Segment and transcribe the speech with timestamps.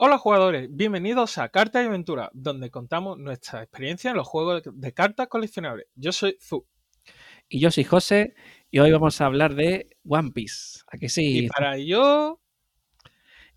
[0.00, 4.94] Hola jugadores, bienvenidos a Cartas y Aventura, donde contamos nuestra experiencia en los juegos de
[4.94, 5.88] cartas coleccionables.
[5.96, 6.64] Yo soy Zu.
[7.48, 8.36] Y yo soy José,
[8.70, 10.82] y hoy vamos a hablar de One Piece.
[10.86, 11.46] ¿A sí?
[11.46, 12.38] Y para ello...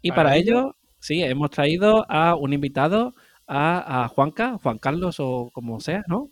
[0.02, 3.14] Y para, ello, sí, hemos traído a un invitado,
[3.46, 6.32] a, Juanca, Juan Carlos o como sea, ¿no?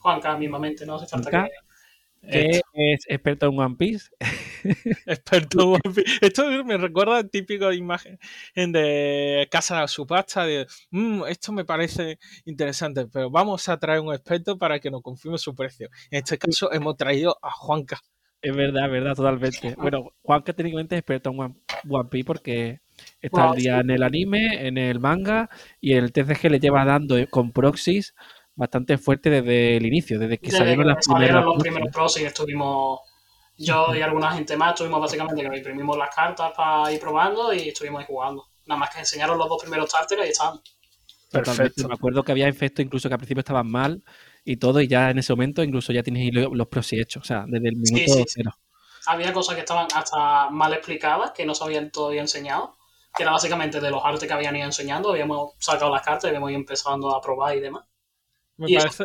[0.00, 1.50] Juanca mismamente, no hace falta que
[2.30, 4.10] que es experto en One Piece.
[5.06, 6.18] experto en One Piece.
[6.20, 8.18] Esto me recuerda a típico imagen
[8.54, 14.12] de casa de subasta de mm, esto me parece interesante, pero vamos a traer un
[14.12, 15.88] experto para que nos confirme su precio.
[16.10, 18.00] En este caso hemos traído a Juanca.
[18.42, 19.74] Es verdad, es verdad, totalmente.
[19.78, 22.80] Bueno, Juanca técnicamente es experto en One, Piece porque
[23.20, 25.48] está al día en el anime, en el manga
[25.80, 28.14] y el TCG le lleva dando con proxies
[28.54, 31.44] bastante fuerte desde el inicio, desde que salieron las primeras.
[31.44, 33.00] los primeros pros y estuvimos
[33.56, 37.52] yo y alguna gente más, estuvimos básicamente que nos imprimimos las cartas para ir probando
[37.52, 38.46] y estuvimos ahí jugando.
[38.66, 40.60] Nada más que enseñaron los dos primeros starters y estaban.
[41.30, 41.88] Perfecto.
[41.88, 44.02] Me acuerdo que había efectos incluso que al principio estaban mal
[44.44, 47.26] y todo, y ya en ese momento incluso ya tienes los pros y hechos, o
[47.26, 48.52] sea, desde el minuto sí, cero.
[49.06, 52.76] Había cosas que estaban hasta mal explicadas, que no se habían todavía enseñado,
[53.14, 56.28] que era básicamente de los artes que habían ido enseñando, habíamos sacado las cartas y
[56.28, 57.84] habíamos ido empezando a probar y demás.
[58.56, 59.04] Me parece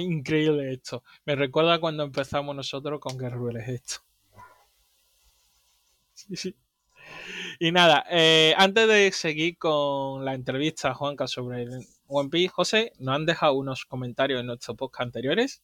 [0.00, 1.02] increíble esto.
[1.24, 3.96] Me recuerda cuando empezamos nosotros con Guerrueles esto.
[6.14, 6.54] Sí, sí.
[7.58, 11.66] Y nada, eh, antes de seguir con la entrevista a Juanca sobre
[12.06, 15.62] One Piece, José, ¿nos han dejado unos comentarios en nuestros podcast anteriores?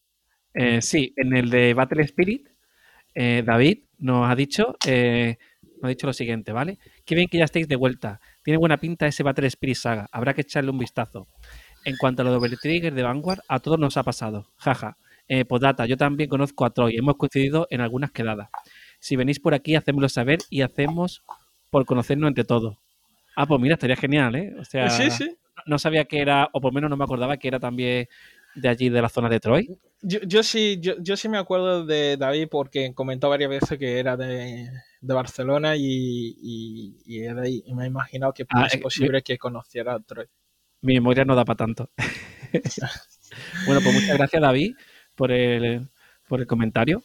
[0.54, 2.48] Eh, sí, en el de Battle Spirit,
[3.14, 6.78] eh, David nos ha dicho, nos ha dicho lo siguiente, ¿vale?
[7.04, 8.20] Qué bien que ya estéis de vuelta.
[8.42, 10.08] Tiene buena pinta ese Battle Spirit Saga.
[10.12, 11.27] Habrá que echarle un vistazo.
[11.87, 14.48] En cuanto a lo de Trigger de Vanguard, a todos nos ha pasado.
[14.56, 14.97] Jaja.
[15.29, 16.97] Eh, Podata, yo también conozco a Troy.
[16.97, 18.48] Hemos coincidido en algunas quedadas.
[18.98, 21.23] Si venís por aquí, hacémoslo saber y hacemos
[21.70, 22.77] por conocernos entre todos.
[23.37, 24.57] Ah, pues mira, estaría genial, ¿eh?
[24.59, 25.37] O sea, sí, sí.
[25.67, 28.09] no sabía que era, o por lo menos no me acordaba que era también
[28.57, 29.79] de allí, de la zona de Troy.
[30.03, 34.69] Yo, sí, yo, sí me acuerdo de David porque comentó varias veces que era de,
[35.02, 37.63] Barcelona y, era ahí.
[37.64, 40.27] Y me he imaginado que ah, es eh, posible que conociera a Troy
[40.81, 41.91] mi memoria no da para tanto.
[43.67, 44.75] bueno, pues muchas gracias, David,
[45.14, 45.89] por el,
[46.29, 47.03] por el comentario.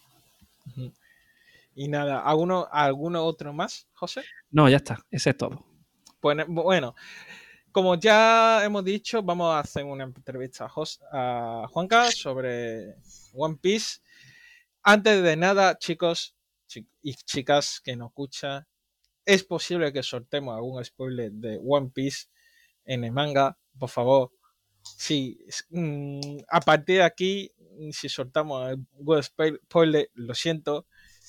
[1.75, 4.23] Y nada, ¿alguno, ¿alguno otro más, José?
[4.51, 5.65] No, ya está, ese es todo.
[6.21, 6.95] Bueno, bueno,
[7.71, 10.65] como ya hemos dicho, vamos a hacer una entrevista
[11.11, 12.95] a, a Juanca sobre
[13.33, 13.99] One Piece.
[14.83, 16.35] Antes de nada, chicos
[17.01, 18.67] y chicas que nos escuchan,
[19.25, 22.27] es posible que sortemos algún spoiler de One Piece
[22.85, 24.31] en el manga por favor.
[24.83, 25.39] Sí,
[25.69, 27.51] mm, a partir de aquí,
[27.91, 30.85] si soltamos el web spoiler, lo siento,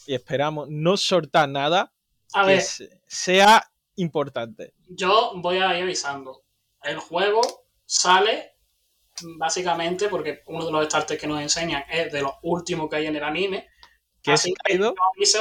[0.06, 1.92] y esperamos no soltar nada
[2.34, 2.62] a que ver,
[3.06, 4.74] sea importante.
[4.88, 6.42] Yo voy a ir avisando.
[6.82, 7.40] El juego
[7.84, 8.52] sale
[9.38, 13.06] básicamente porque uno de los starters que nos enseñan es de los últimos que hay
[13.06, 13.68] en el anime.
[14.22, 14.94] ¿Que es Kaido?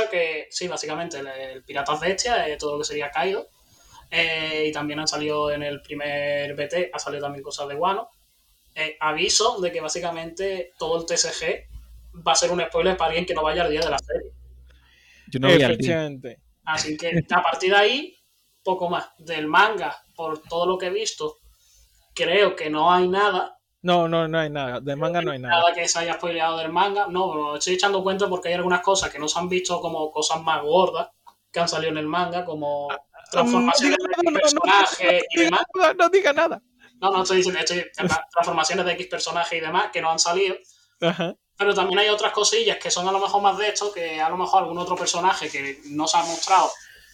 [0.09, 3.47] Que, sí, básicamente el, el Piratas Bestia, es todo lo que sería Kaido.
[4.13, 8.09] Eh, y también han salido en el primer BT, ha salido también cosas de Guano.
[8.75, 13.25] Eh, aviso de que básicamente todo el TSG va a ser un spoiler para alguien
[13.25, 14.31] que no vaya al día de la serie.
[15.27, 16.09] Yo no voy al día.
[16.65, 18.17] Así que a partir de ahí,
[18.63, 19.09] poco más.
[19.17, 21.37] Del manga, por todo lo que he visto,
[22.13, 23.57] creo que no hay nada.
[23.81, 24.81] No, no, no hay nada.
[24.81, 25.55] Del manga no hay nada.
[25.55, 27.07] Nada que se haya spoileado del manga.
[27.07, 30.41] No, estoy echando cuenta porque hay algunas cosas que no se han visto como cosas
[30.43, 31.09] más gordas
[31.51, 32.87] que han salido en el manga, como
[33.31, 35.63] transformaciones de X personaje y demás.
[35.97, 36.61] No, diga nada.
[36.99, 37.85] No, no estoy diciendo, estoy,
[38.31, 40.55] transformaciones de X personaje y demás que no han salido.
[40.99, 44.29] Pero también hay otras cosillas que son a lo mejor más de esto, que a
[44.29, 46.69] lo mejor algún otro personaje que no se ha mostrado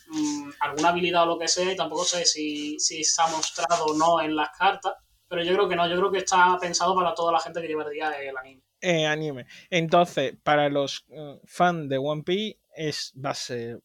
[0.07, 3.85] mm, alguna habilidad o lo que sea, y tampoco sé si, si se ha mostrado
[3.85, 4.93] o no en las cartas.
[5.29, 7.67] Pero yo creo que no, yo creo que está pensado para toda la gente que
[7.67, 8.63] llevaría el anime.
[8.79, 9.45] Eh, anime.
[9.69, 13.81] Entonces, para los uh, fans de One Piece, es, va a ser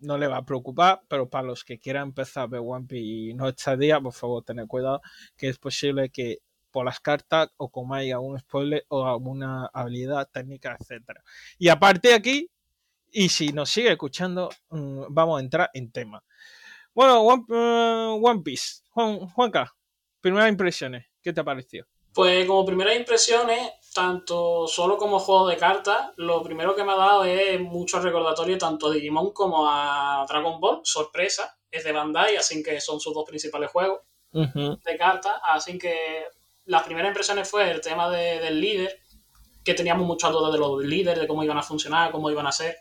[0.00, 3.04] no le va a preocupar, pero para los que quieran empezar a ver One Piece
[3.04, 5.00] y no está día, por favor, tened cuidado,
[5.36, 6.38] que es posible que
[6.70, 11.22] por las cartas o como haya un spoiler o alguna habilidad técnica, etcétera.
[11.58, 12.50] Y aparte de aquí,
[13.10, 16.22] y si nos sigue escuchando, mm, vamos a entrar en tema.
[16.94, 18.82] Bueno, One, eh, Piece.
[18.90, 19.74] Juan, Juanca,
[20.20, 21.86] primeras impresiones, ¿qué te ha parecido?
[22.12, 26.96] Pues como primeras impresiones, tanto solo como juego de cartas, lo primero que me ha
[26.96, 32.36] dado es mucho recordatorio tanto a Digimon como a Dragon Ball, sorpresa, es de Bandai,
[32.36, 34.00] así que son sus dos principales juegos
[34.30, 36.24] de cartas, así que
[36.66, 39.00] las primeras impresiones fue el tema del líder,
[39.64, 42.52] que teníamos muchas dudas de los líderes, de cómo iban a funcionar, cómo iban a
[42.52, 42.76] ser,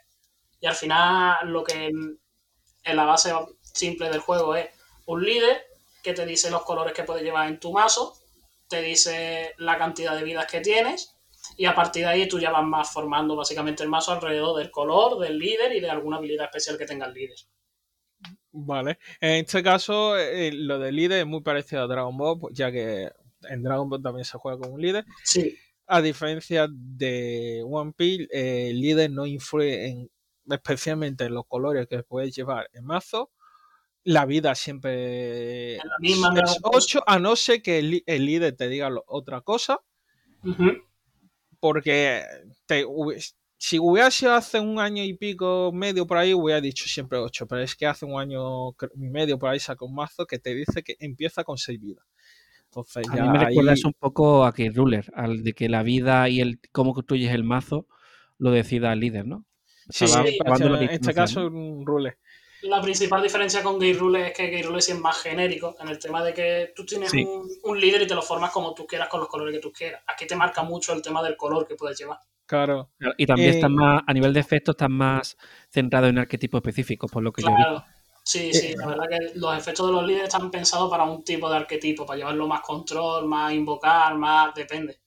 [0.59, 4.69] y al final lo que en la base simple del juego es
[5.05, 5.65] un líder
[6.03, 8.17] que te dice los colores que puedes llevar en tu mazo,
[8.67, 11.15] te dice la cantidad de vidas que tienes
[11.55, 14.71] y a partir de ahí tú ya vas más formando básicamente el mazo alrededor del
[14.71, 17.37] color, del líder y de alguna habilidad especial que tenga el líder.
[18.51, 18.97] Vale.
[19.21, 23.09] En este caso, eh, lo del líder es muy parecido a Dragon Ball, ya que
[23.43, 25.05] en Dragon Ball también se juega con un líder.
[25.23, 25.55] Sí.
[25.85, 30.11] A diferencia de One Piece, eh, el líder no influye en,
[30.49, 33.31] especialmente en los colores que puedes llevar en mazo.
[34.09, 36.71] La vida siempre la misma es Dragon Ball.
[36.75, 39.81] 8, a no ser que el, líder te diga lo- otra cosa.
[41.59, 42.23] Porque
[42.65, 42.85] te,
[43.57, 47.47] si hubiera sido hace un año y pico, medio por ahí, hubiera dicho siempre 8,
[47.47, 50.53] pero es que hace un año y medio por ahí saca un mazo que te
[50.55, 52.05] dice que empieza con 6 vidas.
[52.65, 55.53] Entonces A ya mí me ahí- recuerda eso un poco a que Ruler, al de
[55.53, 57.87] que la vida y el cómo construyes el mazo
[58.37, 59.45] lo decida el líder, ¿no?
[59.89, 61.57] Sí, en este caso ¿no?
[61.57, 62.17] un rule.
[62.63, 65.89] La principal diferencia con Gay Rule es que Gay Rule sí es más genérico en
[65.89, 67.23] el tema de que tú tienes Sí.
[67.23, 69.71] un, un líder y te lo formas como tú quieras con los colores que tú
[69.71, 70.01] quieras.
[70.07, 72.19] Aquí te marca mucho el tema del color que puedes llevar.
[72.47, 72.89] Claro.
[72.97, 75.37] Claro, Y también Eh, están más, a nivel de efectos, están más
[75.69, 77.69] centrados en arquetipos específicos, por lo que yo he visto.
[77.69, 77.85] Claro.
[78.23, 81.49] Sí, sí, la verdad que los efectos de los líderes están pensados para un tipo
[81.49, 84.53] de arquetipo, para llevarlo más control, más invocar, más.
[84.53, 84.99] depende.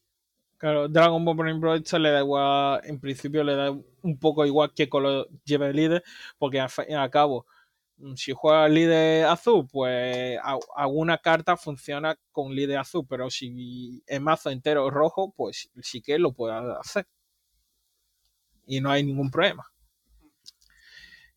[0.61, 3.71] Claro, Dragon Ball, por ejemplo, esto le da igual, en principio le da
[4.03, 6.05] un poco igual qué color lleve el líder,
[6.39, 7.47] porque al cabo,
[7.99, 10.39] mm, si juega el líder azul, pues
[10.77, 16.03] alguna carta funciona con líder azul, pero si el mazo entero es rojo, pues sí
[16.03, 17.07] que lo puede hacer.
[18.67, 19.71] Y no hay ningún problema.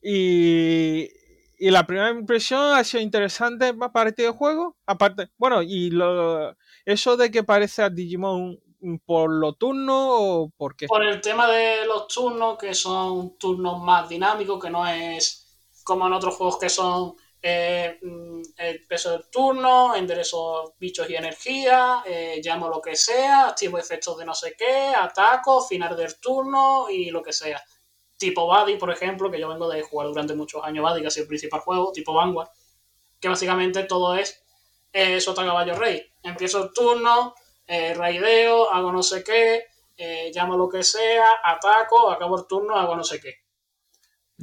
[0.02, 1.10] Y,
[1.58, 4.78] y la primera impresión ha sido interesante para este juego.
[4.86, 6.56] Aparte, bueno, y lo,
[6.86, 8.60] eso de que parece a Digimon
[9.06, 10.88] por lo turno o por qué.
[10.88, 15.44] Por el tema de los turnos, que son turnos más dinámicos, que no es
[15.84, 21.16] como en otros juegos que son eh, mm, el peso del turno, enderezo bichos y
[21.16, 26.20] energía, eh, llamo lo que sea, activo efectos de no sé qué, ataco, final del
[26.20, 27.62] turno y lo que sea.
[28.18, 31.12] Tipo Buddy, por ejemplo, que yo vengo de jugar durante muchos años Buddy, que ha
[31.12, 32.50] sido el principal juego, tipo Vanguard,
[33.20, 34.42] que básicamente todo es
[34.94, 36.02] eh, Sota Caballo Rey.
[36.22, 37.36] Empiezo el turno,
[37.68, 39.66] eh, raideo, hago no sé qué,
[39.98, 43.34] eh, llamo lo que sea, ataco, acabo el turno, hago no sé qué.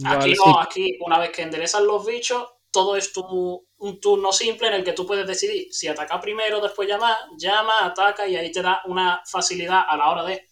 [0.04, 4.68] Aquí no, aquí una vez que enderezas los bichos, todo es tu, un turno simple
[4.68, 8.50] en el que tú puedes decidir si atacar primero, después llamar, llama, ataca y ahí
[8.50, 10.48] te da una facilidad a la hora de.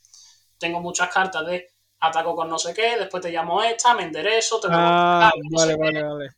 [0.58, 1.68] Tengo muchas cartas de
[2.00, 5.78] ataco con no sé qué, después te llamo esta, me enderezo, te Ah, vale, qué.
[5.78, 6.28] vale, vale.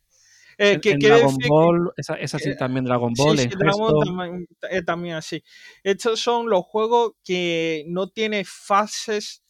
[0.62, 3.22] Eh, En, que en Dragon decir que- Ball, esa, esa sí eh, también Dragon Sí,
[3.22, 4.84] Ball, sí, en Dragon Ball Gesto.
[4.84, 5.42] también, así.
[5.82, 9.42] Estos son los juegos que no tienen fases,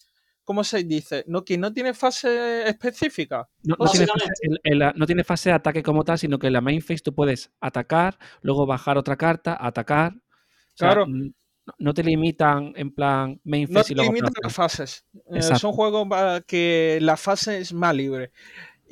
[0.45, 1.25] ¿cómo se dice?
[1.27, 3.49] No, que no tiene fase específica.
[3.65, 6.47] No, no tiene, fase, el- el- no tiene fase de ataque como tal, sino que
[6.47, 10.13] en la main phase tú puedes atacar, luego bajar otra carta, atacar.
[10.13, 11.07] O sea, Claro.
[11.09, 11.33] no-
[11.79, 15.05] no te limitan en plan main No phase te y luego limitan las fases.
[15.33, 16.09] Eh, son juegos
[16.47, 18.33] que la fase es más libre.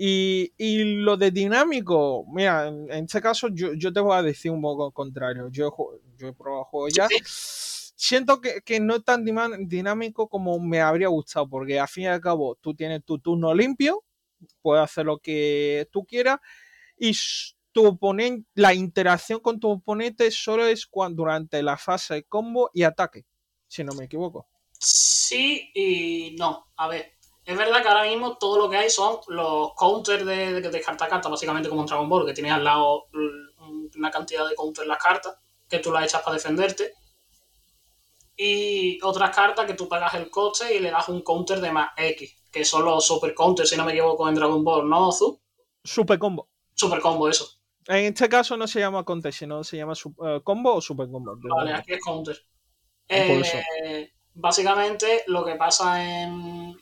[0.00, 4.22] Y, y lo de dinámico, mira, en, en este caso yo, yo te voy a
[4.22, 5.48] decir un poco contrario.
[5.50, 5.74] Yo,
[6.16, 7.08] yo he probado juegos ya.
[7.24, 9.24] Siento que, que no es tan
[9.66, 13.52] dinámico como me habría gustado, porque al fin y al cabo tú tienes tu turno
[13.52, 14.04] limpio,
[14.62, 16.38] puedes hacer lo que tú quieras,
[16.96, 17.12] y
[17.72, 22.70] tu oponente, la interacción con tu oponente solo es cuando, durante la fase de combo
[22.72, 23.26] y ataque,
[23.66, 24.46] si no me equivoco.
[24.78, 26.68] Sí y no.
[26.76, 27.17] A ver,
[27.48, 30.80] es verdad que ahora mismo todo lo que hay son los counters de, de, de
[30.82, 34.46] carta a carta, básicamente como un Dragon Ball, que tienes al lado mm, una cantidad
[34.46, 35.34] de counters en las cartas
[35.66, 36.92] que tú las echas para defenderte.
[38.36, 41.92] Y otras cartas que tú pagas el coste y le das un counter de más
[41.96, 45.40] X, que son los super counters, si no me equivoco, en Dragon Ball, ¿no, Zu?
[45.82, 46.50] Super combo.
[46.74, 47.48] Super combo, eso.
[47.86, 51.34] En este caso no se llama contest, sino se llama eh, combo o super combo.
[51.38, 52.38] Vale, aquí es counter.
[53.08, 56.76] Eh, básicamente, lo que pasa en,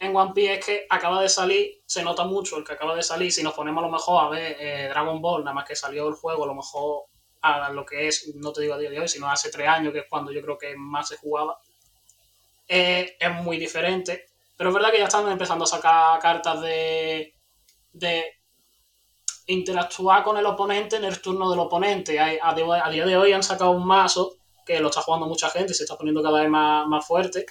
[0.00, 3.02] en One Piece es que acaba de salir, se nota mucho el que acaba de
[3.02, 3.32] salir.
[3.32, 6.08] Si nos ponemos a lo mejor a ver eh, Dragon Ball, nada más que salió
[6.08, 7.04] el juego, a lo mejor
[7.40, 9.92] a lo que es, no te digo a día de hoy, sino hace tres años,
[9.92, 11.58] que es cuando yo creo que más se jugaba,
[12.68, 14.26] eh, es muy diferente.
[14.56, 17.32] Pero es verdad que ya están empezando a sacar cartas de,
[17.92, 18.24] de
[19.46, 22.18] interactuar con el oponente en el turno del oponente.
[22.20, 24.36] A, de- a día de hoy han sacado un mazo
[24.66, 27.46] que lo está jugando mucha gente se está poniendo cada vez más, más fuerte,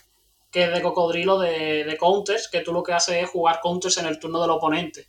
[0.52, 3.98] que es de cocodrilo de, de counters, que tú lo que haces es jugar counters
[3.98, 5.08] en el turno del oponente.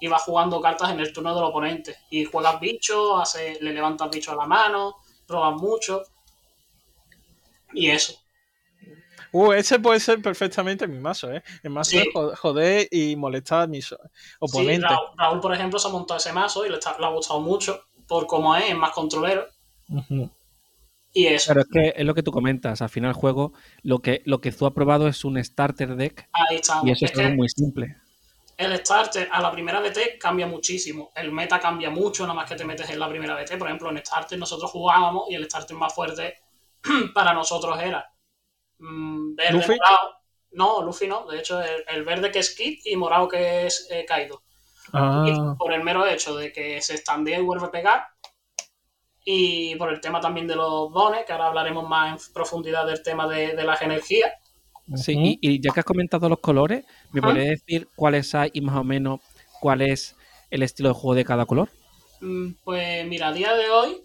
[0.00, 1.96] Y vas jugando cartas en el turno del oponente.
[2.10, 4.96] Y juegas bichos, hace, le levantas bichos a la mano,
[5.28, 6.02] robas mucho.
[7.72, 8.14] Y eso.
[9.32, 11.42] Uh, ese puede ser perfectamente mi mazo, ¿eh?
[11.62, 11.98] El mazo Sí.
[11.98, 13.94] es jo- joder y molestar a mis Sí,
[14.40, 14.88] oponentes.
[14.90, 17.40] Raúl, Raúl, por ejemplo, se ha montado ese mazo y le, está- le ha gustado
[17.40, 17.82] mucho.
[18.08, 19.48] por cómo es, es más controlero.
[19.88, 20.30] Ujú.
[21.16, 22.82] Y eso, Pero es que es lo que tú comentas.
[22.82, 26.28] Al final, el juego, lo que, lo que Zu ha probado es un starter deck
[26.32, 26.84] ahí estamos.
[26.84, 27.96] y eso Es es que muy simple.
[28.58, 31.12] el starter a la primera BT cambia muchísimo.
[31.14, 33.56] El meta cambia mucho, nada más que te metes en la primera BT.
[33.58, 36.34] Por ejemplo, en starter nosotros jugábamos y el starter más fuerte
[37.14, 38.10] para nosotros era
[38.78, 39.72] mm, verde, ¿Luffy?
[39.72, 40.10] morado.
[40.52, 41.26] No, Luffy no.
[41.26, 44.42] De hecho, el, el verde que es Kid y morado que es eh, Kaido.
[44.88, 48.06] Y Ah, por el mero hecho de que se estandea y vuelve a pegar.
[49.26, 53.02] Y por el tema también de los dones, que ahora hablaremos más en profundidad del
[53.02, 54.32] tema de, de las energías.
[54.94, 57.28] Sí, y, y ya que has comentado los colores, ¿me Ajá.
[57.28, 59.20] podrías decir cuáles hay y más o menos
[59.60, 60.16] cuál es
[60.50, 61.70] el estilo de juego de cada color?
[62.20, 64.02] Mm, Pues mira, a día de hoy,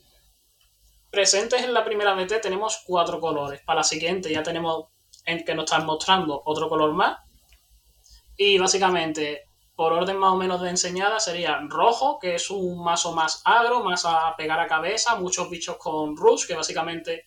[1.12, 3.62] presentes en la primera BT tenemos cuatro colores.
[3.62, 4.88] Para la siguiente ya tenemos
[5.26, 7.20] en que nos están mostrando otro color más.
[8.38, 9.44] Y básicamente,
[9.76, 13.84] por orden más o menos de enseñada, sería rojo, que es un mazo más agro,
[13.84, 17.26] más a pegar a cabeza, muchos bichos con rush, que básicamente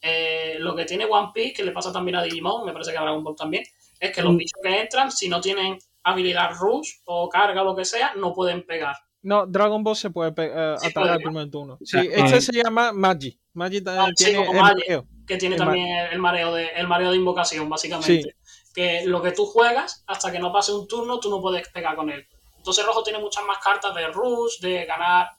[0.00, 2.98] eh, lo que tiene One Piece, que le pasa también a Digimon, me parece que
[2.98, 3.64] a Dragon Ball también,
[4.00, 4.36] es que los Mm.
[4.36, 8.32] bichos que entran, si no tienen habilidad rush o carga o lo que sea, no
[8.32, 8.96] pueden pegar.
[9.22, 11.78] No, Dragon Ball se puede eh, Sí, atacar al primer turno.
[11.80, 13.38] Sí, sea, este eh, se llama Magi.
[13.54, 14.74] Magi Ah, sí, tiene como el Magi.
[14.80, 15.06] mareo.
[15.28, 18.34] que tiene El también el mareo de el mareo de invocación, básicamente.
[18.74, 21.94] Que lo que tú juegas, hasta que no pase un turno, tú no puedes pegar
[21.96, 22.26] con él.
[22.56, 25.30] Entonces Rojo tiene muchas más cartas de rush, de ganar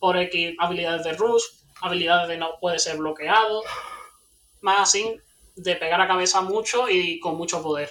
[0.00, 1.42] por X habilidades de rush,
[1.80, 3.62] habilidades de no puede ser bloqueado,
[4.62, 5.16] más así
[5.54, 7.90] de pegar a cabeza mucho y con mucho poder.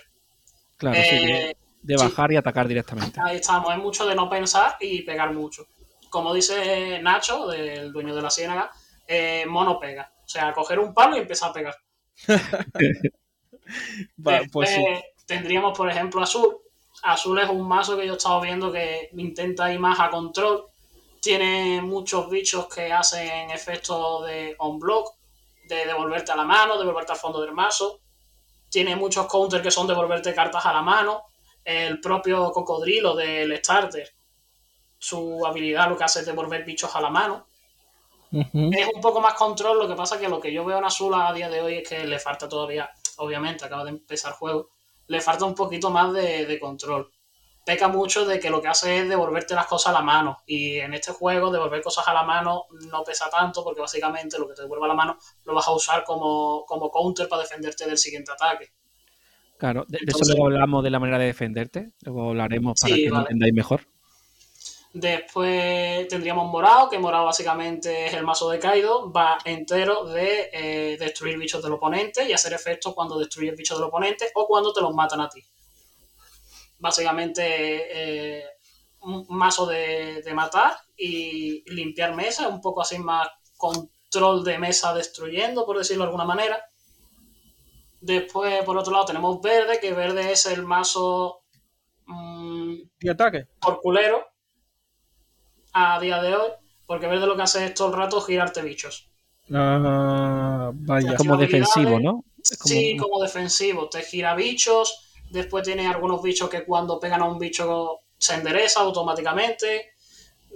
[0.78, 2.04] Claro, sí, Eh, de, sí.
[2.04, 3.20] bajar y atacar directamente.
[3.24, 5.68] Ahí estamos, es mucho de no pensar y pegar mucho.
[6.10, 8.72] Como dice Nacho, del dueño de la ciénaga,
[9.08, 10.12] eh, mono pega.
[10.26, 11.76] O sea, coger un palo y empezar a pegar.
[14.26, 14.70] Va, pues
[15.26, 16.58] Tendríamos, por ejemplo, Azul.
[17.04, 20.66] Azul es un mazo que yo he estado viendo que intenta ir más a control.
[21.22, 25.14] Tiene muchos bichos que hacen efectos de on-block,
[25.70, 28.00] de devolverte a la mano, devolverte al fondo del mazo.
[28.70, 31.24] Tiene muchos counters que son devolverte cartas a la mano.
[31.64, 34.12] El propio cocodrilo del starter,
[34.98, 37.46] su habilidad lo que hace es devolver bichos a la mano
[38.32, 41.14] es un poco más control, lo que pasa que lo que yo veo en Azul
[41.14, 42.90] a día de hoy es que le falta todavía,
[43.22, 44.70] obviamente, acaba de empezar el juego,
[45.08, 47.12] le falta un poquito más de, de control.
[47.66, 50.40] Peca mucho de que lo que hace es devolverte las cosas a la mano.
[50.48, 54.48] Y en este juego, devolver cosas a la mano no pesa tanto, porque básicamente lo
[54.48, 57.86] que te devuelve a la mano lo vas a usar como, como counter para defenderte
[57.86, 58.72] del siguiente ataque.
[59.60, 61.92] Claro, de, Entonces- eso luego hablamos de la manera de defenderte.
[62.02, 63.82] Luego hablaremos para Sí, que lo entendáis mejor.
[64.94, 70.98] Después tendríamos Morado, que Morado básicamente es el mazo de Kaido, va entero de eh,
[71.00, 74.82] destruir bichos del oponente y hacer efectos cuando destruyes bichos del oponente o cuando te
[74.82, 75.42] los matan a ti.
[76.78, 78.44] Básicamente eh,
[79.04, 84.94] un mazo de, de matar y limpiar mesa, un poco así más control de mesa
[84.94, 86.66] destruyendo, por decirlo de alguna manera.
[88.02, 91.44] Después, por otro lado, tenemos Verde, que Verde es el mazo
[92.08, 93.46] mm, ¿Y ataque?
[93.62, 94.31] por culero
[95.74, 96.50] a día de hoy,
[96.86, 99.08] porque Verde lo que hace es todo el rato girarte bichos.
[99.54, 101.12] Ah, vaya.
[101.12, 101.18] Ya.
[101.18, 102.12] Como defensivo, ¿no?
[102.12, 107.26] Como- Sí, como defensivo, te gira bichos, después tiene algunos bichos que cuando pegan a
[107.26, 109.92] un bicho se endereza automáticamente.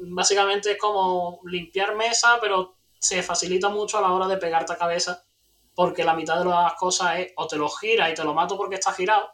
[0.01, 4.77] Básicamente es como limpiar mesa, pero se facilita mucho a la hora de pegarte a
[4.77, 5.23] cabeza,
[5.75, 8.57] porque la mitad de las cosas es o te lo gira y te lo mato
[8.57, 9.29] porque está girado,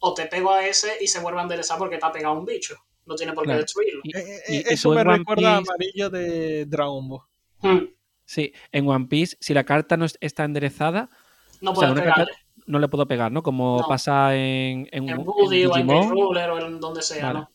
[0.00, 2.44] o te pego a ese y se vuelve a enderezar porque te ha pegado un
[2.44, 2.76] bicho.
[3.06, 3.60] No tiene por qué Claro.
[3.62, 4.00] destruirlo.
[4.04, 7.20] Y- Eh, eh, y eso me recuerda a amarillo de Dragon Ball.
[7.62, 7.78] Hmm,
[8.24, 11.08] Sí, en One Piece, si la carta no es- está enderezada,
[11.60, 12.24] No o sea, puedes una pegarle.
[12.32, 13.44] carta no le puedo pegar, ¿no?
[13.44, 13.86] Como No.
[13.88, 15.88] pasa en, en, En en Woody o en.
[16.10, 17.38] Ruler o en donde sea, Vale.
[17.38, 17.50] ¿no?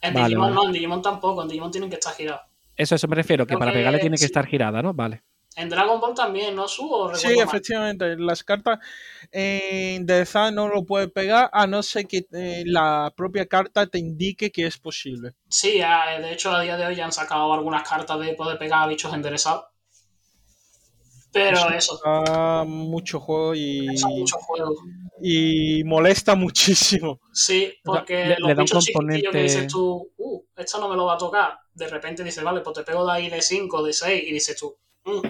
[0.00, 0.54] En Vale, Digimon vale.
[0.56, 2.40] no, en Digimon tampoco, en Digimon tienen que estar girados.
[2.76, 4.24] Eso, eso me refiero, que Creo para que pegarle tiene que sí.
[4.24, 4.92] estar girada, ¿no?
[4.92, 5.22] Vale.
[5.56, 6.68] En Dragon Ball también, ¿no?
[6.68, 7.44] Subo, Sí, mal.
[7.44, 8.78] efectivamente, las cartas
[9.32, 13.86] eh, de Zan no lo puede pegar a no ser que eh, la propia carta
[13.86, 15.32] te indique que es posible.
[15.48, 18.58] Sí, a- de hecho, a día de hoy ya han sacado algunas cartas de poder
[18.58, 19.66] pegar a bichos enderezados.
[21.32, 24.76] Pero eso, Ah, mucho juego y, son muchos juegos.
[25.22, 27.20] y molesta muchísimo.
[27.32, 30.88] Sí, porque Le- los le da un bichos chiquitillos que dices tú, uh, esto no
[30.88, 31.58] me lo va a tocar.
[31.74, 34.56] De repente dices, vale, pues te pego de ahí de 5, de 6, y dices
[34.58, 35.20] tú, mm,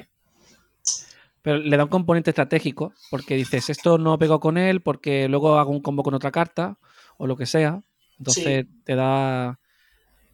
[1.42, 5.58] Pero le da un componente estratégico, porque dices, esto no pego con él, porque luego
[5.58, 6.78] hago un combo con otra carta,
[7.18, 7.82] o lo que sea.
[8.18, 9.58] Entonces te da.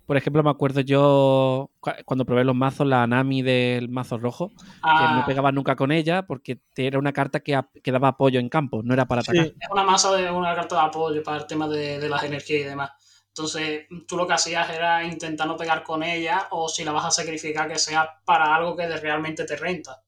[0.06, 4.52] Por ejemplo, me acuerdo yo cu- cuando probé los mazos, la Nami del mazo rojo,
[4.56, 8.48] que ah, no pegaba nunca con ella, porque era una carta que, daba apoyo en
[8.48, 9.30] campo, no era para Sí.
[9.30, 9.46] atacar.
[9.60, 12.60] es una masa de una carta de apoyo para el tema de, de las energías
[12.62, 12.90] y demás.
[13.28, 17.04] Entonces, tú lo que hacías era intentar no pegar con ella o si la vas
[17.04, 20.02] a sacrificar que sea para algo que realmente te renta.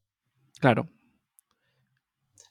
[0.60, 0.88] Claro.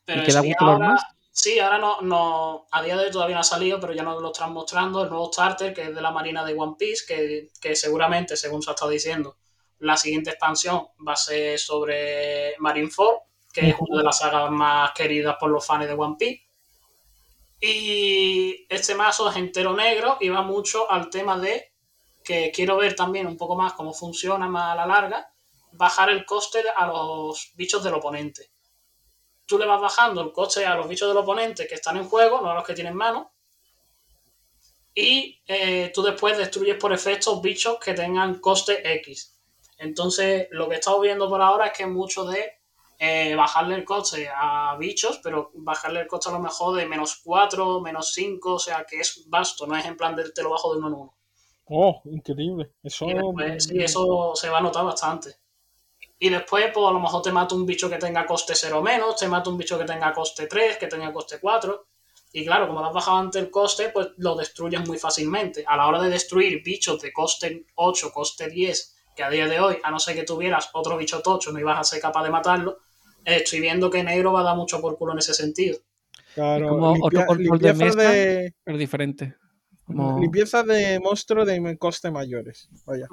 [0.05, 1.03] Pero ¿Y queda algún color ahora, más?
[1.31, 4.21] sí, ahora no, no, a día de hoy todavía no ha salido, pero ya nos
[4.21, 7.51] lo están mostrando el nuevo starter que es de la Marina de One Piece, que,
[7.61, 9.37] que seguramente, según se ha estado diciendo,
[9.79, 13.19] la siguiente expansión va a ser sobre Marineford,
[13.53, 16.43] que es una de las sagas más queridas por los fans de One Piece.
[17.61, 21.71] Y este mazo es entero negro y va mucho al tema de
[22.23, 25.28] que quiero ver también un poco más cómo funciona más a la larga,
[25.73, 28.51] bajar el coste a los bichos del oponente.
[29.45, 32.41] Tú le vas bajando el coste a los bichos del oponente que están en juego,
[32.41, 33.31] no a los que tienen mano,
[34.93, 39.39] y eh, tú después destruyes por efectos bichos que tengan coste X.
[39.77, 42.59] Entonces, lo que he estado viendo por ahora es que es mucho de
[42.99, 47.21] eh, bajarle el coste a bichos, pero bajarle el coste a lo mejor de menos
[47.23, 50.49] 4, menos 5, o sea que es vasto, no es en plan de te lo
[50.49, 51.15] bajo de uno en uno.
[51.69, 52.73] Oh, increíble.
[52.83, 55.35] Eso, después, sí, eso se va a notar bastante.
[56.19, 58.81] Y después, pues a lo mejor te mata un bicho que tenga coste 0 o
[58.81, 61.87] menos, te mata un bicho que tenga coste 3, que tenga coste 4.
[62.33, 65.63] Y claro, como lo has bajado ante el coste, pues lo destruyes muy fácilmente.
[65.65, 69.59] A la hora de destruir bichos de coste 8, coste 10, que a día de
[69.59, 72.29] hoy, a no ser que tuvieras otro bicho tocho, no ibas a ser capaz de
[72.29, 72.79] matarlo,
[73.25, 75.79] eh, estoy viendo que negro va a dar mucho por culo en ese sentido.
[76.35, 78.11] claro, como otro control de mesa.
[78.11, 79.35] de, Pero diferente.
[79.85, 82.69] Como- limpieza de monstruo de coste mayores.
[82.85, 83.07] Vaya.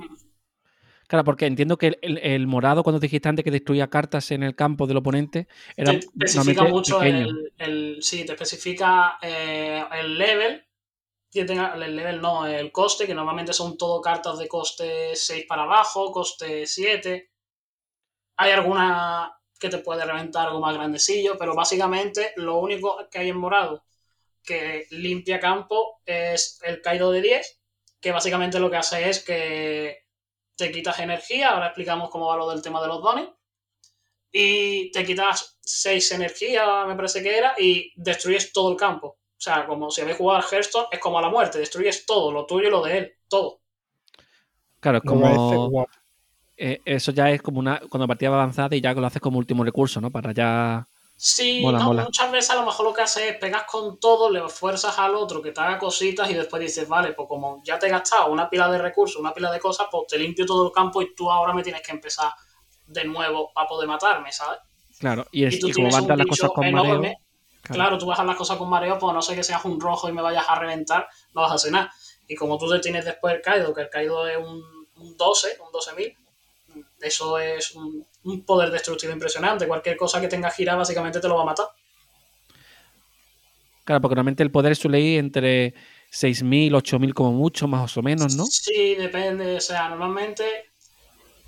[1.08, 4.42] Claro, porque entiendo que el, el- el morado, cuando dijiste antes que destruía cartas en
[4.42, 5.46] el campo del oponente,
[5.76, 7.26] era te especifica mucho pequeño.
[7.58, 10.62] el- Sí, te especifica eh, el level.
[11.30, 15.44] Que tenga, el level no, el coste, que normalmente son todo cartas de coste 6
[15.48, 17.30] para abajo, coste 7.
[18.36, 23.30] Hay alguna que te puede reventar algo más grandecillo, pero básicamente lo único que hay
[23.30, 23.84] en morado
[24.44, 27.60] que limpia campo es el Kaido de 10,
[28.00, 30.05] que básicamente lo que hace es que
[30.56, 33.28] te quitas energía, ahora explicamos cómo va lo del tema de los dones,
[34.32, 39.18] y te quitas 6 energía, me parece que era, y destruyes todo el campo.
[39.36, 42.32] O sea, como si habéis jugado al Hearthstone, es como a la muerte, destruyes todo,
[42.32, 43.60] lo tuyo y lo de él, todo.
[44.80, 45.86] Claro, es como.
[46.56, 47.80] eh, eso ya es como una.
[47.90, 50.10] Cuando partida va avanzada y ya lo haces como último recurso, ¿no?
[50.10, 50.86] Para ya.
[51.18, 52.04] Sí, Mola, no, mola.
[52.04, 55.14] muchas veces a lo mejor lo que haces es pegas con todo, le fuerzas al
[55.14, 58.30] otro que te haga cositas y después dices, vale, pues como ya te he gastado
[58.30, 61.14] una pila de recursos, una pila de cosas, pues te limpio todo el campo y
[61.14, 62.32] tú ahora me tienes que empezar
[62.86, 64.60] de nuevo para poder matarme, ¿sabes?
[64.98, 65.26] Claro.
[65.32, 66.84] Y, es, Y tú y como las cosas con mareo.
[66.84, 67.16] enorme,
[67.62, 67.74] claro.
[67.74, 70.10] Claro, tú bajas las cosas con mareo, pues a no sé que seas un rojo
[70.10, 71.90] y me vayas a reventar, no vas a hacer nada.
[72.28, 74.62] Y como tú te tienes después el Kaido, que el Kaido es un,
[74.96, 76.14] un 12, un 12.000,
[77.00, 79.66] eso es un, un poder destructivo impresionante.
[79.66, 81.66] Cualquier cosa que tenga gira básicamente te lo va a matar.
[83.84, 85.72] Claro, porque normalmente el poder suele ir entre
[86.12, 88.44] 6.000, 8.000 como mucho, más o menos, ¿no?
[88.46, 89.56] Sí, depende.
[89.56, 90.44] O sea, normalmente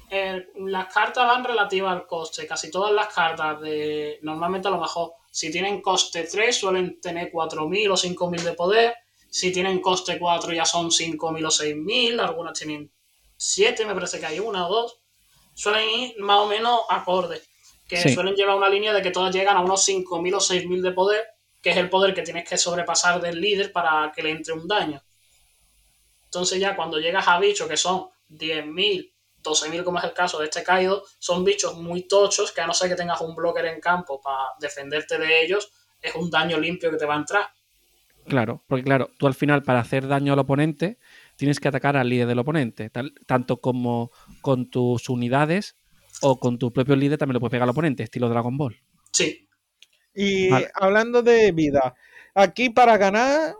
[0.09, 2.47] eh, las cartas van relativas al coste.
[2.47, 4.21] Casi todas las cartas de.
[4.23, 8.95] Normalmente a lo mejor, si tienen coste 3, suelen tener 4.000 o 5.000 de poder.
[9.29, 12.21] Si tienen coste 4, ya son 5.000 o 6.000.
[12.21, 12.89] Algunas tienen
[13.37, 14.99] 7, me parece que hay una o dos.
[15.59, 17.43] Suelen ir más o menos acorde.
[17.89, 18.11] Que Sí.
[18.15, 21.25] suelen llevar una línea de que todas llegan a unos 5.000 o 6.000 de poder,
[21.61, 24.69] que es el poder que tienes que sobrepasar del líder para que le entre un
[24.69, 25.03] daño.
[26.25, 30.45] Entonces ya cuando llegas a bichos que son 10.000, 12.000 como es el caso de
[30.45, 33.81] este Kaido, son bichos muy tochos que a no ser que tengas un blocker en
[33.81, 37.47] campo para defenderte de ellos, es un daño limpio que te va a entrar.
[38.29, 40.99] Claro, porque claro, tú al final para hacer daño al oponente
[41.37, 45.77] tienes que atacar al líder del oponente, tal- tanto como con tus unidades
[46.23, 48.77] o con tu propio líder también lo puedes pegar al oponente, estilo Dragon Ball.
[49.13, 49.49] Sí,
[50.15, 50.71] Y Vale.
[50.75, 51.95] hablando de vida,
[52.35, 53.55] aquí para ganar,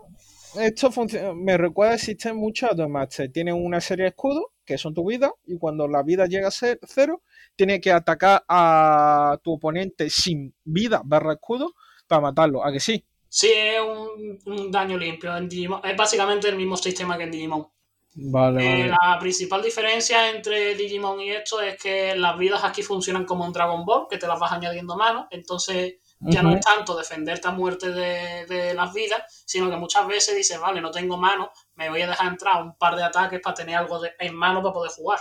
[0.59, 3.31] esto funciona, me recuerda existen muchos Master.
[3.31, 6.51] Tienen una serie de escudos, que son tu vida, y cuando la vida llega a
[6.51, 7.23] ser cero,
[7.55, 11.73] tienes que atacar a tu oponente sin vida barra escudo
[12.07, 12.65] para matarlo.
[12.65, 13.05] ¿A que sí?
[13.27, 15.81] sí es un, un daño limpio en Digimon.
[15.83, 17.67] Es básicamente el mismo sistema que en Digimon.
[18.15, 23.23] Vale, Eh, la principal diferencia entre Digimon y esto es que las vidas aquí funcionan
[23.25, 26.59] como en Dragon Ball, que te las vas añadiendo a mano, entonces ya no es
[26.59, 30.91] tanto defenderte a muerte de, de las vidas, sino que muchas veces dices, vale, no
[30.91, 34.11] tengo mano, me voy a dejar entrar un par de ataques para tener algo de-
[34.19, 35.19] en mano para poder jugar.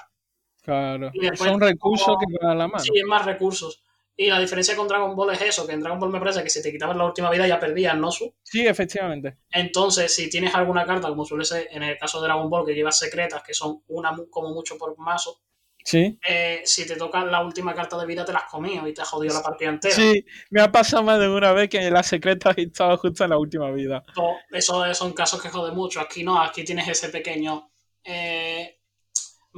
[0.62, 1.10] Claro.
[1.12, 2.82] Y después Son recursos como- que te dan la mano.
[2.82, 3.80] Sí, es más recursos.
[4.20, 6.50] Y la diferencia con Dragon Ball es eso, que en Dragon Ball me parece que
[6.50, 8.10] si te quitabas la última vida ya perdías, ¿no?
[8.10, 8.34] Su?
[8.42, 9.36] Sí, efectivamente.
[9.52, 12.74] Entonces, si tienes alguna carta, como suele ser en el caso de Dragon Ball, que
[12.74, 15.40] llevas secretas, que son una como mucho por mazo,
[15.84, 16.18] Sí.
[16.28, 19.02] eh, si te toca la última carta de vida te la has comido y te
[19.02, 19.94] has jodido la partida entera.
[19.94, 23.30] Sí, me ha pasado más de una vez que la secreta he estado justo en
[23.30, 24.02] la última vida.
[24.14, 26.00] Pues Eso son casos que jode mucho.
[26.00, 27.70] Aquí no, aquí tienes ese pequeño
[28.04, 28.77] eh,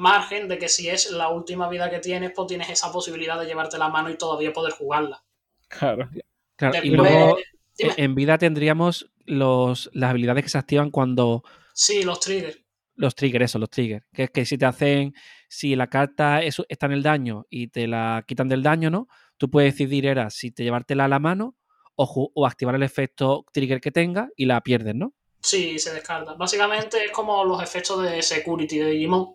[0.01, 3.47] margen de que si es la última vida que tienes, pues tienes esa posibilidad de
[3.47, 5.23] llevarte la mano y todavía poder jugarla.
[5.69, 6.09] Claro.
[6.57, 7.39] Claro, y luego
[7.79, 7.95] dime.
[7.97, 12.59] en vida tendríamos los, las habilidades que se activan cuando Sí, los triggers.
[12.97, 14.05] los triggers, eso, los triggers.
[14.13, 15.15] Que es que si te hacen,
[15.49, 19.07] si la carta es- está en el daño y te la quitan del daño, ¿no?
[19.39, 21.57] Tú puedes decidir era si te llevártela a la mano
[21.95, 25.15] o, o activar el efecto trigger que tenga y la pierdes, ¿no?
[25.43, 26.35] Sí, se descarta.
[26.35, 29.35] Básicamente es como los efectos de security de Digimon,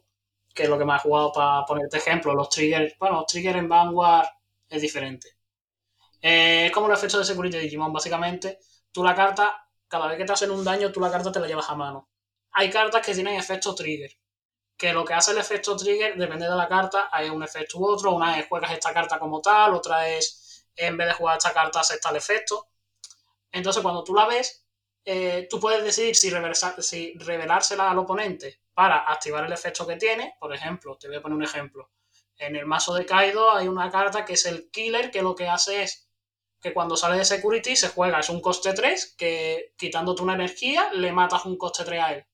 [0.56, 2.34] que es lo que me ha jugado para ponerte ejemplo.
[2.36, 4.28] Los triggers, bueno, los triggers en Vanguard
[4.70, 5.38] es diferente.
[6.22, 7.94] Eh, es como los efectos de security de Digimon.
[7.94, 8.60] Básicamente,
[8.92, 11.48] tú la carta, cada vez que te hacen un daño, tú la carta te la
[11.48, 12.10] llevas a mano.
[12.52, 14.12] Hay cartas que tienen efecto trigger.
[14.78, 17.10] Que lo que hace el efecto trigger depende de la carta.
[17.12, 18.14] Hay un efecto u otro.
[18.14, 21.82] Una es juegas esta carta como tal, otra es en vez de jugar esta carta
[21.82, 22.68] haces tal efecto.
[23.52, 24.66] Entonces, cuando tú la ves,
[25.06, 29.96] eh, tú puedes decidir si, reversa- si revelársela al oponente para activar el efecto que
[29.96, 30.36] tiene.
[30.40, 31.90] Por ejemplo, te voy a poner un ejemplo.
[32.38, 35.48] En el mazo de Kaido hay una carta que es el Killer, que lo que
[35.48, 36.10] hace es
[36.62, 40.92] que cuando sale de Security se juega, es un coste 3, que quitándote una energía
[40.94, 42.26] le matas un coste 3 a él.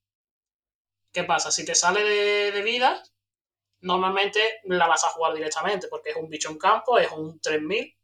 [1.12, 1.52] ¿Qué pasa?
[1.52, 3.04] Si te sale de, de vida,
[3.82, 7.98] normalmente la vas a jugar directamente, porque es un bicho en campo, es un 3000,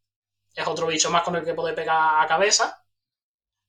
[0.55, 2.83] es otro bicho más con el que puede pegar a cabeza.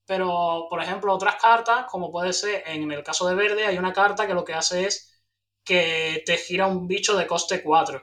[0.09, 3.93] Pero, por ejemplo, otras cartas, como puede ser en el caso de verde, hay una
[3.93, 5.23] carta que lo que hace es
[5.65, 8.03] que te gira un bicho de coste 4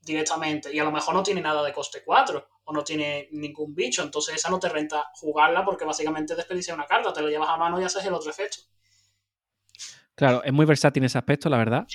[0.00, 0.74] directamente.
[0.74, 4.02] Y a lo mejor no tiene nada de coste 4 o no tiene ningún bicho.
[4.02, 7.56] Entonces esa no te renta jugarla porque básicamente desperdicia una carta, te lo llevas a
[7.56, 8.58] mano y haces el otro efecto.
[10.16, 11.86] Claro, es muy versátil en ese aspecto, la verdad.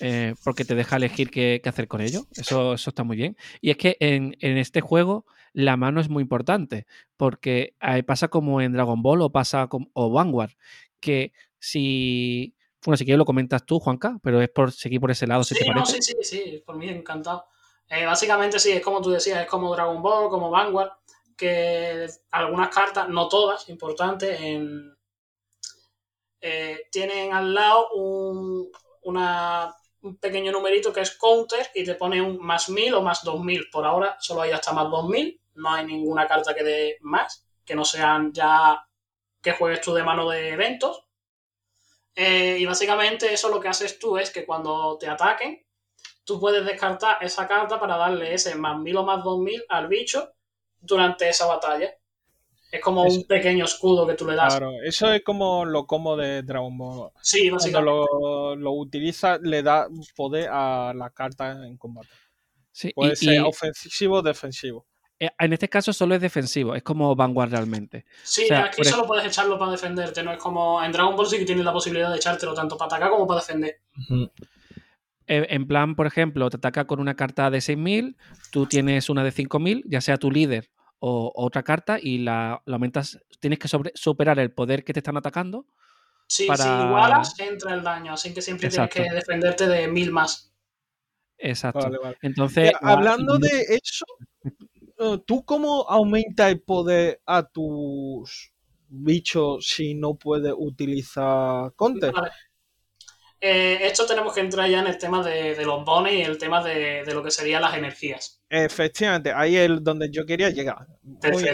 [0.00, 2.26] eh, porque te deja elegir qué, qué hacer con ello.
[2.32, 3.36] Eso, eso está muy bien.
[3.60, 6.86] Y es que en, en este juego la mano es muy importante.
[7.16, 10.52] Porque eh, pasa como en Dragon Ball o pasa como, o Vanguard.
[11.00, 12.54] Que si.
[12.84, 15.54] Bueno, si quieres lo comentas tú, Juanca, pero es por seguir por ese lado, si
[15.54, 16.02] Sí, te no, parece.
[16.02, 17.46] sí, sí, sí, por mí encantado.
[17.88, 20.90] Eh, básicamente sí, es como tú decías, es como Dragon Ball, como Vanguard,
[21.36, 24.93] que algunas cartas, no todas, importantes, en,
[26.46, 32.36] eh, tienen al lado un, un pequeño numerito que es counter y te pone un
[32.36, 33.70] más 1000 o más 2000.
[33.70, 37.74] Por ahora solo hay hasta más 2000, no hay ninguna carta que dé más, que
[37.74, 38.86] no sean ya
[39.40, 41.06] que juegues tú de mano de eventos.
[42.14, 45.66] Eh, y básicamente eso lo que haces tú es que cuando te ataquen,
[46.24, 50.34] tú puedes descartar esa carta para darle ese más 1000 o más 2000 al bicho
[50.78, 51.96] durante esa batalla.
[52.74, 54.56] Es como un pequeño escudo que tú le das.
[54.56, 57.10] Claro, eso es como lo como de Dragon Ball.
[57.22, 57.90] Sí, Cuando básicamente.
[58.20, 62.08] lo, lo utiliza, le da poder a la carta en combate.
[62.72, 64.86] Sí, y- Puede ser y, ofensivo o defensivo.
[65.20, 68.04] eh, en este caso solo es defensivo, es como Vanguard realmente.
[68.24, 70.90] Sí, o sea, aquí por ej- solo puedes echarlo para defenderte, no es como en
[70.90, 73.78] Dragon Ball sí que tienes la posibilidad de echártelo tanto para atacar como para defender.
[75.26, 78.16] Eh, En plan, por ejemplo, te ataca con una carta de 6.000,
[78.50, 80.70] tú tienes una de 5.000, ya sea tu líder
[81.06, 83.18] o o otra carta, y la, la aumentas.
[83.40, 85.66] Tienes que sobre- superar el poder que te están atacando.
[86.26, 88.94] Sí, Para- si igualas, entra el daño, así que siempre Exacto.
[88.94, 90.50] tienes que defenderte de mil más.
[91.36, 91.80] Exacto.
[91.80, 92.16] Vale, vale.
[92.22, 94.06] Entonces, hablando de eso,
[94.44, 98.52] eh, ¿tú cómo aumentas el poder a tus
[98.88, 102.12] bichos si no puedes utilizar counter?
[102.12, 102.30] Vale.
[103.46, 106.38] Eh, esto tenemos que entrar ya en el tema de, de los bones y el
[106.38, 108.42] tema de, de lo que serían las energías.
[108.48, 110.86] Efectivamente, ahí es donde yo quería llegar.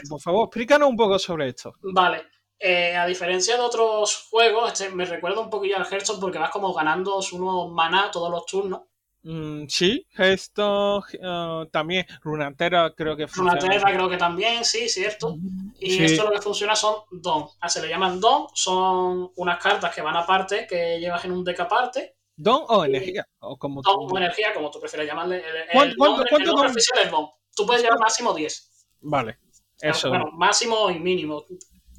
[0.09, 1.73] Por favor, explícanos un poco sobre esto.
[1.83, 2.23] Vale.
[2.61, 6.51] Eh, a diferencia de otros juegos, este me recuerda un poquillo al Hearthstone porque vas
[6.51, 8.83] como ganando unos maná todos los turnos.
[9.23, 13.61] Mm, sí, esto eh, también, Runatera creo que funciona.
[13.61, 15.37] Runaterra creo que también, sí, cierto.
[15.79, 16.05] Y Sí.
[16.05, 17.49] esto lo que funciona son DOM.
[17.61, 21.45] Ah, se le llaman DOM, son unas cartas que van aparte, que llevas en un
[21.45, 22.17] deck aparte.
[22.35, 25.37] Don o energía, o como tú- o energía, como tú prefieras llamarle.
[25.47, 26.71] El, el ¿Cuánto- nombre, cuánto el
[27.05, 27.29] es DOM.
[27.55, 28.87] Tú puedes llevar máximo 10.
[29.03, 29.39] Vale,
[29.83, 30.09] eso.
[30.09, 31.45] Bueno, máximo y mínimo.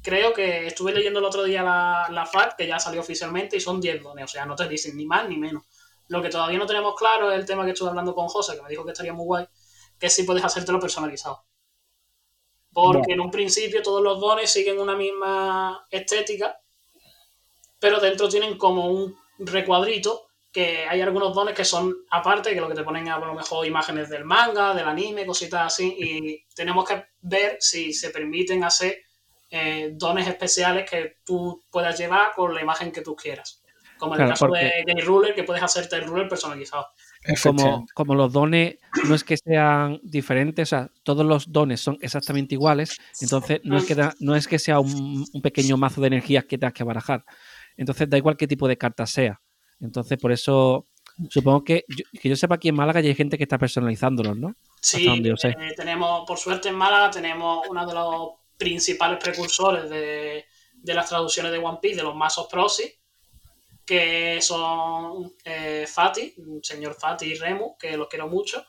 [0.02, 3.60] Creo que estuve leyendo el otro día la, la FAQ, que ya salió oficialmente, y
[3.60, 4.24] son 10 dones.
[4.24, 5.62] O sea, no te dicen ni más ni menos.
[6.12, 8.60] Lo que todavía no tenemos claro es el tema que estuve hablando con José, que
[8.62, 9.46] me dijo que estaría muy guay,
[9.98, 11.46] que si puedes hacértelo personalizado.
[12.70, 16.60] Porque en un principio todos los dones siguen una misma estética,
[17.78, 22.68] pero dentro tienen como un recuadrito que hay algunos dones que son aparte, que lo
[22.68, 26.86] que te ponen a lo mejor imágenes del manga, del anime, cositas así, y tenemos
[26.86, 28.98] que ver si se permiten hacer
[29.48, 33.61] eh, dones especiales que tú puedas llevar con la imagen que tú quieras.
[34.02, 36.88] Como en Claro, el caso porque- de Game Ruler, que puedes hacerte el ruler personalizado.
[37.40, 41.96] como, como los dones no es que sean diferentes, o sea, todos los dones son
[42.00, 46.00] exactamente iguales, entonces no es que, da- no es que sea un, un pequeño mazo
[46.00, 47.24] de energías que tengas que barajar.
[47.76, 49.40] Entonces da igual qué tipo de carta sea.
[49.78, 50.88] Entonces, por eso,
[51.30, 54.36] supongo que yo, que yo sepa aquí en Málaga ya hay gente que está personalizándolos,
[54.36, 54.56] ¿no?
[54.80, 55.50] Sí, Hasta donde yo sé.
[55.50, 61.08] eh, tenemos, por suerte en Málaga, tenemos uno de los principales precursores de, de las
[61.08, 62.92] traducciones de One Piece, de los mazos proxy,
[63.84, 68.64] que son eh, Fati, señor Fati y Remu, que los quiero mucho,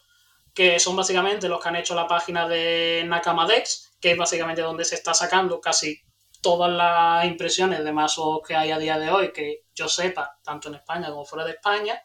[0.54, 4.86] que son básicamente los que han hecho la página de Nakamadex, que es básicamente donde
[4.86, 6.02] se está sacando casi
[6.42, 10.68] todas las impresiones de mazos que hay a día de hoy, que yo sepa, tanto
[10.68, 12.04] en España como fuera de España,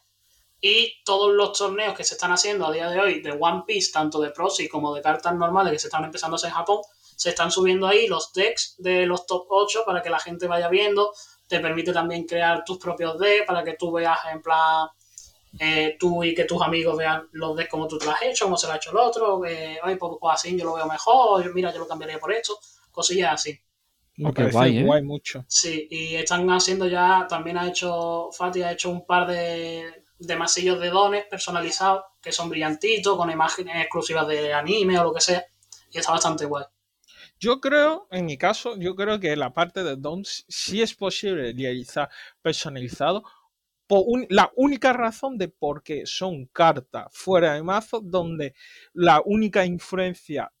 [0.61, 3.91] y todos los torneos que se están haciendo a día de hoy de One Piece,
[3.91, 6.81] tanto de Proxy como de cartas normales que se están empezando a hacer en Japón,
[7.15, 10.69] se están subiendo ahí los decks de los top 8 para que la gente vaya
[10.69, 11.13] viendo.
[11.49, 14.87] Te permite también crear tus propios decks para que tú veas en plan,
[15.59, 18.45] eh, tú y que tus amigos vean los decks como tú te lo has hecho,
[18.45, 19.43] como se lo ha hecho el otro.
[19.45, 22.31] Eh, Oye, pues, pues así yo lo veo mejor, yo- mira, yo lo cambiaría por
[22.31, 22.57] esto,
[22.91, 23.59] cosillas así.
[24.17, 25.03] Me guay, guay, ¿eh?
[25.03, 25.45] mucho.
[25.47, 30.35] Sí, y están haciendo ya, también ha hecho, Fati ha hecho un par de, de
[30.35, 35.21] masillos de dones personalizados que son brillantitos, con imágenes exclusivas de anime o lo que
[35.21, 35.43] sea,
[35.89, 36.65] y está bastante guay.
[37.39, 41.53] Yo creo, en mi caso, yo creo que la parte de Dons sí es posible
[41.53, 42.09] realizar
[42.41, 43.23] personalizado.
[43.87, 48.53] Por un- la única razón de por qué son cartas fuera de mazo, donde
[48.93, 50.51] la única influencia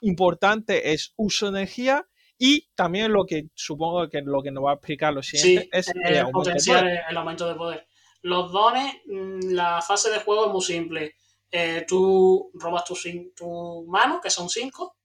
[0.00, 2.06] importante es uso de energía
[2.38, 5.68] y también lo que supongo que lo que nos va a explicar lo siguiente Sí,
[5.72, 7.00] es eh, el aumento de potenciar poder.
[7.10, 7.86] el, aumento de poder.
[8.22, 11.14] Los dones, mm, la fase de juego es muy simple.
[11.52, 14.96] Eh, tú robas tu, cin- tu mano, que son cinco.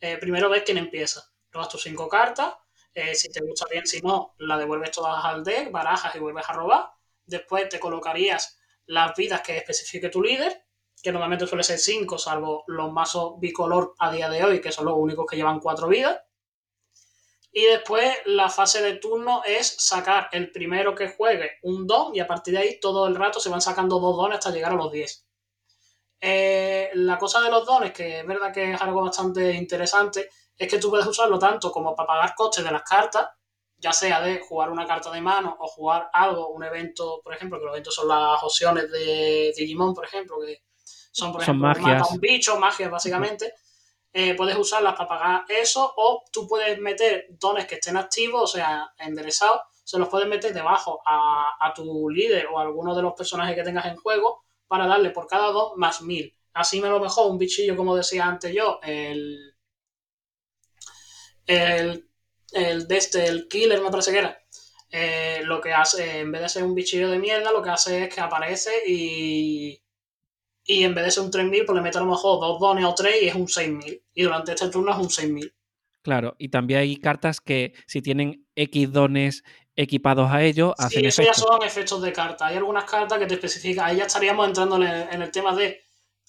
[0.00, 1.22] Eh, primero ves quién empieza.
[1.50, 2.54] Robas tus cinco cartas.
[2.94, 6.48] eh, si te gusta bien, si no, la devuelves todas al deck, barajas y vuelves
[6.48, 6.90] a robar.
[7.24, 10.64] Después te colocarías las vidas que especifique tu líder,
[11.02, 14.86] que normalmente suele ser cinco, salvo los mazos bicolor a día de hoy, que son
[14.86, 16.18] los únicos que llevan cuatro vidas.
[17.50, 22.20] Y después la fase de turno es sacar el primero que juegue un don y
[22.20, 24.76] a partir de ahí todo el rato se van sacando dos dones hasta llegar a
[24.76, 25.25] los 10.
[26.20, 30.68] Eh, la cosa de los dones, que es verdad que es algo bastante interesante, es
[30.68, 33.28] que tú puedes usarlo tanto como para pagar costes de las cartas,
[33.78, 37.58] ya sea de jugar una carta de mano o jugar algo, un evento, por ejemplo,
[37.58, 40.62] que los eventos son las opciones de Digimon, por ejemplo, que
[41.12, 42.10] son, por Son ejemplo, magias.
[42.10, 43.54] un bicho, magias básicamente.
[44.12, 48.46] Eh, puedes usarlas para pagar eso o tú puedes meter dones que estén activos, o
[48.56, 53.02] sea, enderezados, se los puedes meter debajo a, a tu líder o a alguno de
[53.02, 56.34] los personajes que tengas en juego para darle por cada don más mil.
[56.52, 59.54] Así me lo mejor un bichillo, como decía antes yo, el,
[61.46, 62.08] el,
[62.52, 64.38] el de este, el killer me parece que era,
[64.90, 68.04] eh, lo que hace, en vez de ser un bichillo de mierda, lo que hace
[68.04, 69.82] es que aparece y,
[70.64, 72.84] y en vez de ser un 3000, pues le mete a lo mejor dos dones
[72.84, 74.02] o tres y es un 6000.
[74.14, 75.52] Y durante este turno es un 6000.
[76.02, 79.42] Claro, y también hay cartas que si tienen X dones
[79.76, 81.48] equipados a ellos, Sí, hacen eso ya efecto.
[81.52, 82.46] son efectos de carta.
[82.46, 85.54] Hay algunas cartas que te especifican, ahí ya estaríamos entrando en el, en el tema
[85.54, 85.80] de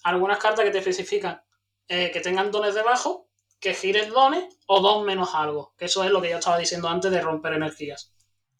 [0.04, 1.40] algunas cartas que te especifican
[1.88, 5.74] eh, que tengan dones debajo, que gires dones o dos menos algo.
[5.78, 8.12] Que eso es lo que yo estaba diciendo antes de romper energías.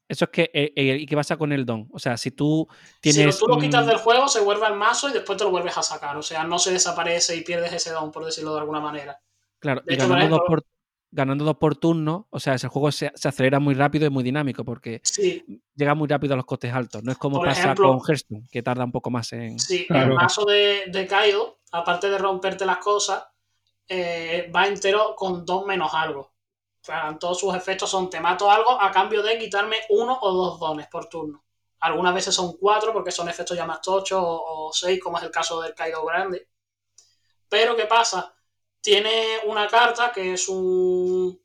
[0.09, 1.87] Eso es que, eh, eh, ¿y qué pasa con el don?
[1.93, 2.67] O sea, si tú
[3.03, 3.39] Si tienes...
[3.39, 5.83] tú lo quitas del juego, se vuelve al mazo y después te lo vuelves a
[5.83, 6.17] sacar.
[6.17, 9.21] O sea, no se desaparece y pierdes ese don, por decirlo de alguna manera.
[9.59, 10.65] Claro, De y hecho, por dos ejemplo- por,
[11.11, 14.23] ganando dos por turno, o sea, ese juego se, se acelera muy rápido y muy
[14.23, 15.45] dinámico porque Sí,
[15.75, 17.03] llega muy rápido a los costes altos.
[17.03, 19.59] No es como Por pasa ejemplo- con Hearthstone, que tarda un poco más en...
[19.59, 20.11] Sí, Claro.
[20.11, 23.25] el mazo de, de Kaido, aparte de romperte las cosas,
[23.89, 26.21] eh, va entero con dos menos algo.
[26.21, 30.33] O sea, todos sus efectos son te mato algo a cambio de quitarme uno o
[30.33, 31.43] dos dones por turno.
[31.81, 35.25] Algunas veces son cuatro porque son efectos ya más tochos o, o seis, como es
[35.25, 36.49] el caso del Kaido grande.
[37.49, 38.35] Pero ¿qué pasa?
[38.89, 41.39] Tiene una carta que es un,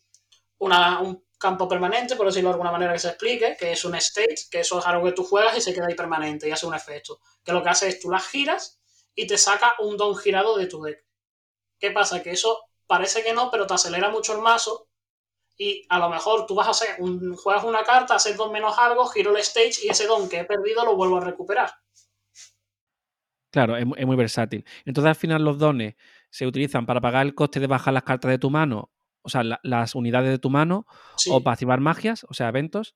[0.60, 4.43] un campo permanente, por decirlo de alguna manera que se explique, que es un state,
[4.49, 6.73] que eso es algo que tú juegas y se queda ahí permanente y hace un
[6.73, 7.19] efecto.
[7.43, 8.79] Que lo que hace es tú las giras
[9.13, 11.06] y te saca un don girado de tu deck.
[11.77, 12.23] ¿Qué pasa?
[12.23, 14.88] Que eso parece que no, pero te acelera mucho el mazo
[15.58, 16.95] y a lo mejor tú vas a hacer
[17.36, 20.45] juegas una carta, haces dos menos algo, giro el stage y ese don que he
[20.45, 21.73] perdido lo vuelvo a recuperar.
[23.51, 24.65] Claro, es, es muy versátil.
[24.86, 25.95] Entonces, al final, los dones
[26.34, 28.89] se utilizan para pagar el coste de bajar las cartas de tu mano,
[29.22, 31.30] o sea, la- las unidades de tu mano, Sí.
[31.32, 32.96] o para activar magias, o sea, eventos.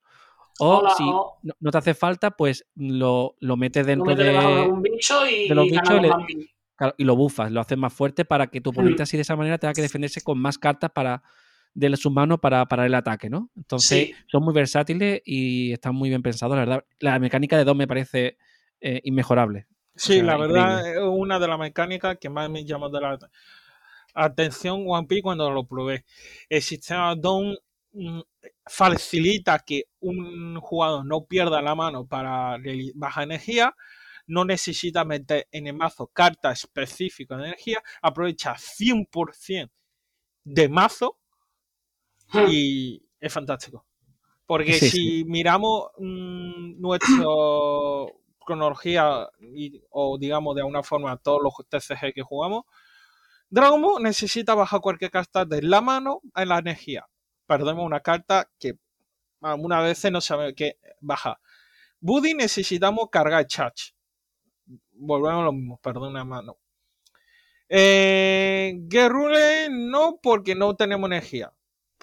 [0.60, 4.26] O Hola, si o- no, te hace falta, pues lo, lo metes Lo dentro metes
[4.26, 6.50] de de, un bicho y, de los bichos y le- más mil.
[6.76, 9.04] claro, y lo bufas, lo haces más fuerte para que tu oponente Mm.
[9.04, 11.21] así de esa manera tenga que defenderse con más cartas para
[11.76, 13.52] de sus manos para parar el ataque, ¿no?
[13.56, 14.13] Entonces, Sí.
[14.32, 16.86] son muy versátiles y están muy bien pensados, la verdad.
[17.00, 18.38] La mecánica de dos me parece
[18.82, 19.67] eh, inmejorable.
[19.97, 20.91] Sí, O sea, la verdad increíble.
[20.91, 23.17] es una de las mecánicas que más me llamó de la
[24.13, 26.05] atención One Piece cuando lo probé.
[26.49, 27.57] El sistema Dawn
[27.93, 28.21] mm,
[28.67, 32.57] facilita que un jugador no pierda la mano para
[32.95, 33.75] baja energía,
[34.27, 39.71] no necesita meter en el mazo cartas específicas de energía, aprovecha 100%
[40.45, 41.19] de mazo
[42.33, 42.47] Hmm.
[42.49, 43.86] y es fantástico.
[44.45, 47.25] Porque Sí, si miramos mm, nuestra
[48.47, 52.63] cronología y- o digamos de alguna forma todos los TCG que jugamos,
[53.49, 57.05] Dragon Ball necesita bajar cualquier carta de la mano a la energía.
[57.45, 58.77] Perdemos una carta que
[59.41, 61.39] algunas veces no sabe qué baja.
[61.99, 63.93] Buddy necesitamos cargar charge.
[64.91, 66.57] Volvemos a lo mismo, perdón una mano.
[67.69, 71.51] Eh, Gerule no, porque no tenemos energía.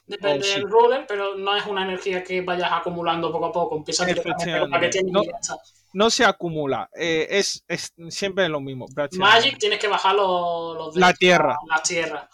[0.07, 0.55] Depende Oh, sí.
[0.61, 3.77] del ruler, pero no es una energía que vayas acumulando poco a poco.
[3.77, 5.23] Empieza directamente con la que tienes No.
[5.23, 5.57] y ya está.
[5.95, 6.91] No se acumula.
[6.95, 8.87] eh, es, es siempre lo mismo.
[9.13, 12.29] Magic tienes que bajar los, los La tierra.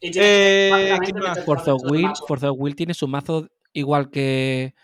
[0.00, 2.10] Y tienes Eh, del Will,
[2.56, 4.74] Will tiene su mazo igual que,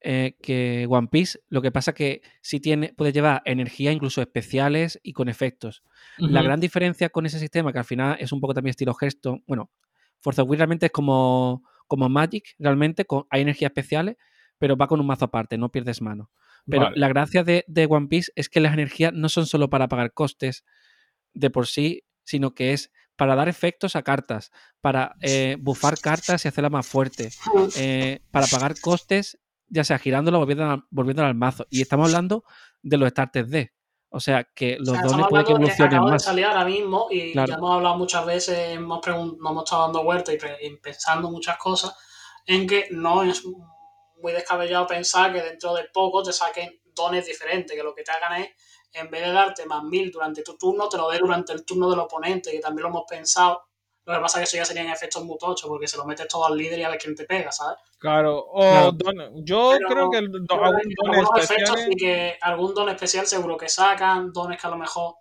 [0.00, 1.40] eh, que One Piece.
[1.48, 5.82] Lo que pasa que sí tiene, puede llevar energía, incluso especiales y con efectos.
[6.18, 9.40] La gran diferencia con ese sistema, que al final es un poco también estilo gesto,
[9.46, 9.70] bueno,
[10.24, 14.16] of Will realmente es como, como Magic, realmente con, hay energías especiales,
[14.58, 16.30] pero va con un mazo aparte, no pierdes mano.
[16.68, 16.96] Pero Vale.
[16.98, 20.12] la gracia de, de One Piece es que las energías no son solo para pagar
[20.12, 20.64] costes
[21.34, 26.44] de por sí, sino que es para dar efectos a cartas, para eh, bufar cartas
[26.44, 27.38] y hacerlas más fuertes,
[27.76, 30.46] eh, para pagar costes, ya sea girándolo o
[30.90, 31.66] volviéndolo al mazo.
[31.70, 32.44] Y estamos hablando
[32.82, 33.72] de los starters D.
[34.14, 36.12] O sea que O los sea, dones estamos puede que de que evolucionen acaba de
[36.12, 36.24] más.
[36.24, 37.48] salir ahora mismo y Claro.
[37.52, 41.56] ya hemos hablado muchas veces, hemos nos hemos estado dando vueltas y, y pensando muchas
[41.56, 41.94] cosas
[42.46, 43.42] en que no es
[44.22, 48.12] muy descabellado pensar que dentro de poco te saquen dones diferentes, que lo que te
[48.12, 48.50] hagan es,
[48.92, 51.90] en vez de darte más mil durante tu turno, te lo dé durante el turno
[51.90, 53.62] del oponente, que también lo hemos pensado.
[54.04, 56.26] Lo que pasa es que eso ya serían efectos muy tochos, porque se lo metes
[56.28, 57.78] todo al líder y a ver quién te pega, ¿sabes?
[57.98, 61.50] Claro, o don- yo Pero- creo que el do- Pero algún hay don algunos efectos
[61.50, 61.84] especiales.
[61.88, 65.14] sí que algún don especial seguro que sacan, dones que a lo mejor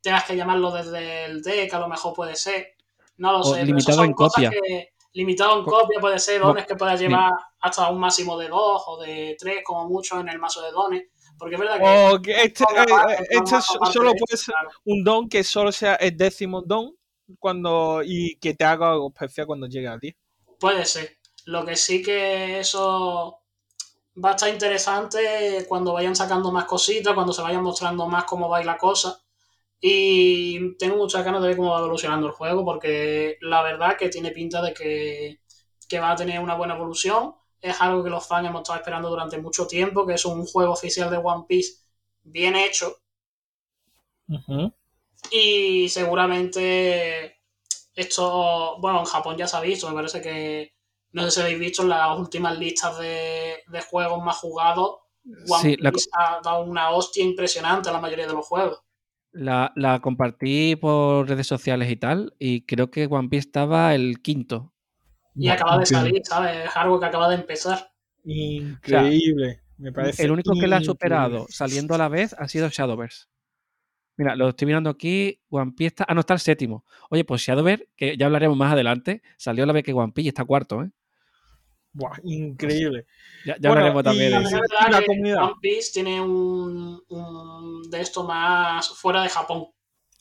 [0.00, 2.74] tengas que llamarlo desde el deck, a lo mejor puede ser.
[3.16, 4.50] No lo O sé, pero limitado en cosas copia.
[4.50, 8.48] que- limitado en Co- copia puede ser, dones que puedas llevar hasta un máximo de
[8.48, 11.02] dos o de tres, como mucho en el mazo de dones.
[11.36, 12.14] Porque es verdad que.
[12.14, 13.56] O que este, eh, parte, eh, este
[13.92, 14.70] solo de puede ser claro.
[14.84, 16.96] un don que solo sea el décimo don
[17.38, 20.16] cuando y que te haga algo especial cuando llegue a ti.
[20.60, 21.18] Puede ser.
[21.46, 23.40] Lo que sí que eso
[24.24, 28.48] va a estar interesante cuando vayan sacando más cositas, cuando se vayan mostrando más cómo
[28.48, 29.20] va la cosa.
[29.80, 34.08] Y tengo muchas ganas de ver cómo va evolucionando el juego, porque la verdad que
[34.08, 35.40] tiene pinta de que,
[35.88, 37.34] que va a tener una buena evolución.
[37.60, 40.72] Es algo que los fans hemos estado esperando durante mucho tiempo, que es un juego
[40.72, 41.82] oficial de One Piece
[42.22, 42.96] bien hecho.
[45.30, 47.38] Y seguramente
[47.94, 50.72] esto, bueno, en Japón ya se ha visto, me parece que,
[51.12, 54.98] no sé si habéis visto en las últimas listas de, de juegos más jugados,
[55.48, 58.80] One Sí, la, Piece ha dado una hostia impresionante a la mayoría de los juegos.
[59.38, 64.20] La- la compartí por redes sociales y tal, y creo que One Piece estaba el
[64.20, 64.72] quinto.
[65.34, 66.66] Y acaba de salir, ¿sabes?
[66.66, 67.90] Es algo que acaba de empezar.
[68.24, 69.60] Increíble.
[69.78, 70.24] me parece.
[70.24, 73.26] El único que la ha superado saliendo a la vez ha sido Shadowverse.
[74.16, 75.40] Mira, lo estoy mirando aquí.
[75.50, 76.06] One Piece está.
[76.08, 76.84] Ah, no, está el séptimo.
[77.10, 80.26] Oye, pues Shadowverse, que ya hablaremos más adelante, salió a la vez que One Piece
[80.26, 80.90] y está cuarto, ¿eh?
[81.98, 83.06] Buah, increíble.
[83.44, 84.60] Ya, ya Bueno, hablaremos también y- eso.
[84.90, 85.42] la comunidad.
[85.44, 89.66] One Piece tiene un, un de esto más fuera de Japón.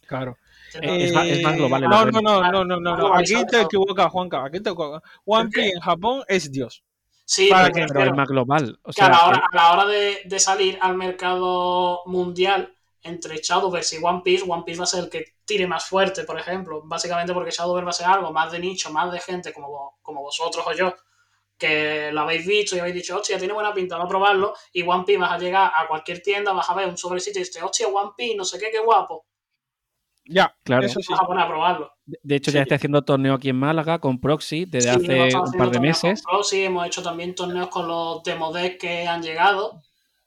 [0.07, 0.37] Claro.
[0.81, 4.43] Es más- es más global no, no, no, no, no, no, Aquí te equivocas, Juanca.
[4.43, 5.01] Aquí te equivocas.
[5.25, 5.49] One.
[5.49, 6.83] Piece en Japón es Dios.
[7.25, 8.79] Sí, Para pero, que- Pero es más global.
[8.83, 12.73] O que a sea, la hora, a la hora de, de salir al mercado mundial
[13.03, 16.23] entre Shadowverse y One Piece, One Piece va a ser el que tire más fuerte,
[16.23, 16.81] por ejemplo.
[16.85, 20.21] Básicamente porque Shadowverse va a ser algo más de nicho, más de gente como, como
[20.21, 20.93] vosotros o yo,
[21.57, 24.53] que lo habéis visto y habéis dicho, hostia, tiene buena pinta, va a probarlo.
[24.73, 27.43] Y One Piece vas a llegar a cualquier tienda, vas a ver un sobrecito y
[27.43, 29.25] dices, hostia, One Piece, no sé qué, qué guapo.
[30.29, 30.85] Ya, Claro.
[30.85, 31.11] eso sí.
[31.13, 31.91] Vas a poner a probarlo.
[32.05, 32.55] de hecho, sí.
[32.55, 35.77] ya está haciendo torneo aquí en Málaga con Proxy desde Sí, hace un par de
[35.77, 36.21] con meses.
[36.23, 39.81] Proxy, hemos hecho también torneos con los demo decks que han llegado.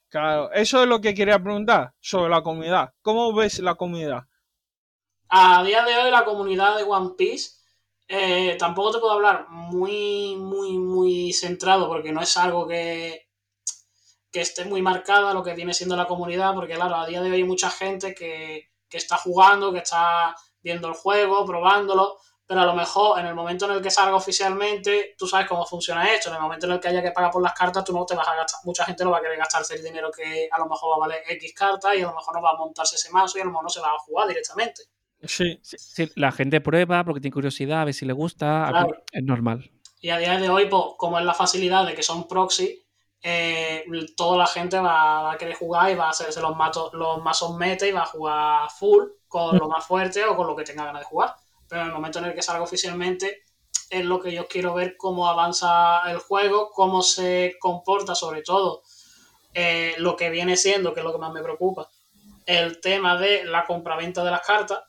[0.08, 2.90] Claro, eso es lo que quería preguntar sobre la comunidad.
[3.02, 4.22] ¿Cómo ves la comunidad?
[5.28, 7.59] A día de hoy la comunidad de One Piece
[8.12, 13.28] eh, tampoco te puedo hablar muy, muy, muy centrado porque no es algo que,
[14.32, 17.30] que esté muy marcada lo que viene siendo la comunidad, porque claro, a día de
[17.30, 22.62] hoy hay mucha gente que, que está jugando, que está viendo el juego, probándolo, pero
[22.62, 26.12] a lo mejor en el momento en el que salga oficialmente, tú sabes cómo funciona
[26.12, 26.30] esto.
[26.30, 28.16] En el momento en el que haya que pagar por las cartas, tú no te
[28.16, 30.66] vas a gastar, mucha gente no va a querer gastarse el dinero que a lo
[30.66, 33.10] mejor va a valer X cartas y a lo mejor no va a montarse ese
[33.10, 34.82] mazo y a lo mejor no se va a jugar directamente.
[35.22, 35.60] Sí.
[36.16, 39.02] La gente prueba porque tiene curiosidad, a ver si le gusta, Claro.
[39.12, 39.70] es normal.
[40.00, 42.82] Y a día de hoy, pues, como es la facilidad de que son proxy,
[43.22, 43.84] eh,
[44.16, 47.22] toda la gente va, va a querer jugar y va a hacerse los, matos, los
[47.22, 50.64] mazos meta y va a jugar full con lo más fuerte o con lo que
[50.64, 51.34] tenga ganas de jugar.
[51.68, 53.42] Pero en el momento en el que salga oficialmente,
[53.90, 58.82] es lo que yo quiero ver cómo avanza el juego, cómo se comporta, sobre todo
[59.52, 61.88] eh, lo que viene siendo, que es lo que más me preocupa,
[62.46, 64.80] el tema de la compraventa de las cartas,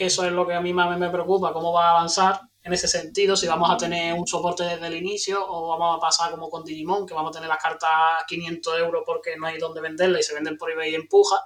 [0.00, 2.72] que eso es lo que a mí más me preocupa, cómo va a avanzar en
[2.72, 6.30] ese sentido, si vamos a tener un soporte desde el inicio o vamos a pasar
[6.30, 9.58] como con Digimon, que vamos a tener las cartas a 500 euros porque no hay
[9.58, 11.36] donde venderlas y se venden por eBay y empuja.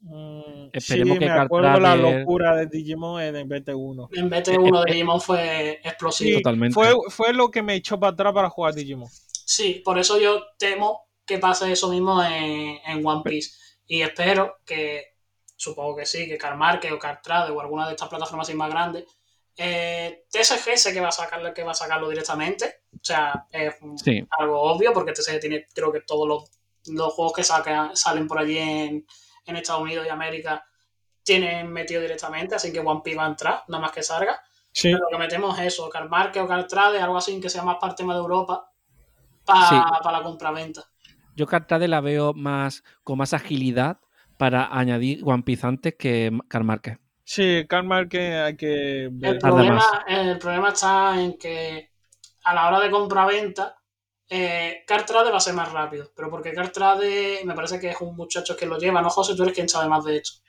[0.00, 4.08] Mm, Esperemos sí, que me acuerdo la locura de Digimon en el BT1.
[4.10, 6.30] En vez de uno de Digimon fue explosivo.
[6.30, 6.74] Sí, Totalmente.
[6.74, 9.08] Fue, fue lo que me echó para atrás para jugar Digimon.
[9.46, 13.52] Sí, por eso yo temo que pase eso mismo en, en One Piece.
[13.86, 15.13] Y espero que,
[15.64, 19.04] supongo que sí, que Carmarque o Cartrade o alguna de estas plataformas más grandes,
[19.56, 22.82] eh, TSG sé que va a sacarlo, que va a sacarlo directamente.
[22.94, 24.26] O sea, es Sí.
[24.38, 26.50] algo obvio porque TSG tiene, creo que todos los,
[26.88, 29.06] los juegos que sacan, salen por allí en,
[29.46, 30.64] en Estados Unidos y América
[31.22, 34.42] tienen metido directamente, así que One Piece va a entrar, nada más que salga.
[34.72, 34.88] Sí.
[34.92, 38.04] Pero lo que metemos es eso, Carmarque o Cartrade, algo así que sea más parte
[38.04, 38.70] más de Europa
[39.44, 39.76] para Sí.
[40.12, 40.84] la compraventa.
[41.36, 43.98] Yo Cartrade la veo más con más agilidad
[44.36, 46.98] para añadir One Piece antes que Carmarque.
[47.24, 49.38] Sí, Karma que hay que El ver.
[49.38, 49.88] Problema, más.
[50.08, 51.90] el problema está en que
[52.44, 53.76] a la hora de compraventa,
[54.28, 56.10] eh, Cartrade va a ser más rápido.
[56.14, 59.34] Pero porque Cartrade me parece que es un muchacho que lo lleva, ¿no, José?
[59.34, 60.40] Tú eres quien sabe más de esto.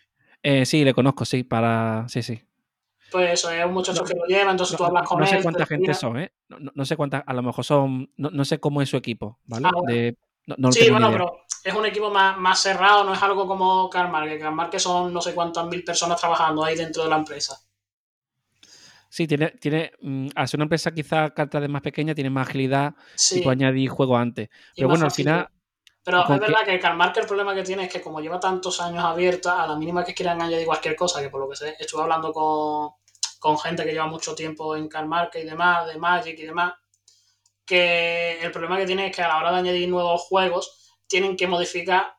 [0.44, 2.06] Eh, sí, le conozco, sí, para.
[2.10, 2.42] Sí, sí.
[3.12, 5.24] Pues eso, es un muchacho No, que lo lleva, entonces tú No, hablas con no
[5.26, 5.30] él.
[5.30, 6.32] sé te cuánta gente son, ¿eh?
[6.50, 8.12] No, no- no sé cuántas, a lo mejor son.
[8.18, 9.68] No, no sé cómo es su equipo, ¿vale?
[9.68, 9.94] Ah, bueno.
[9.94, 10.18] De-
[10.48, 11.18] no, no Sí, bueno, idea.
[11.20, 14.38] pero es un equipo más, más cerrado, no es algo como Carmarque.
[14.38, 17.59] Carmarque son no sé cuántas mil personas trabajando ahí dentro de la empresa.
[19.09, 22.93] Sí, tiene, tiene mm, al ser una empresa quizá Cartrade más pequeña, tiene más agilidad
[23.16, 24.49] Sí, y puede añadir juego antes.
[24.76, 25.49] Pero bueno, al final,
[26.03, 28.80] Pero ¿Con es verdad que Carmarque el problema que tiene es que como lleva tantos
[28.80, 31.76] años abierta, a la mínima que quieran añadir cualquier cosa, que por lo que sé,
[31.80, 32.91] estuve hablando con,
[33.39, 36.74] con gente que lleva mucho tiempo en Carmarque y demás, de Magic y demás,
[37.66, 41.36] que el problema que tiene es que a la hora de añadir nuevos juegos tienen
[41.38, 42.16] que modificar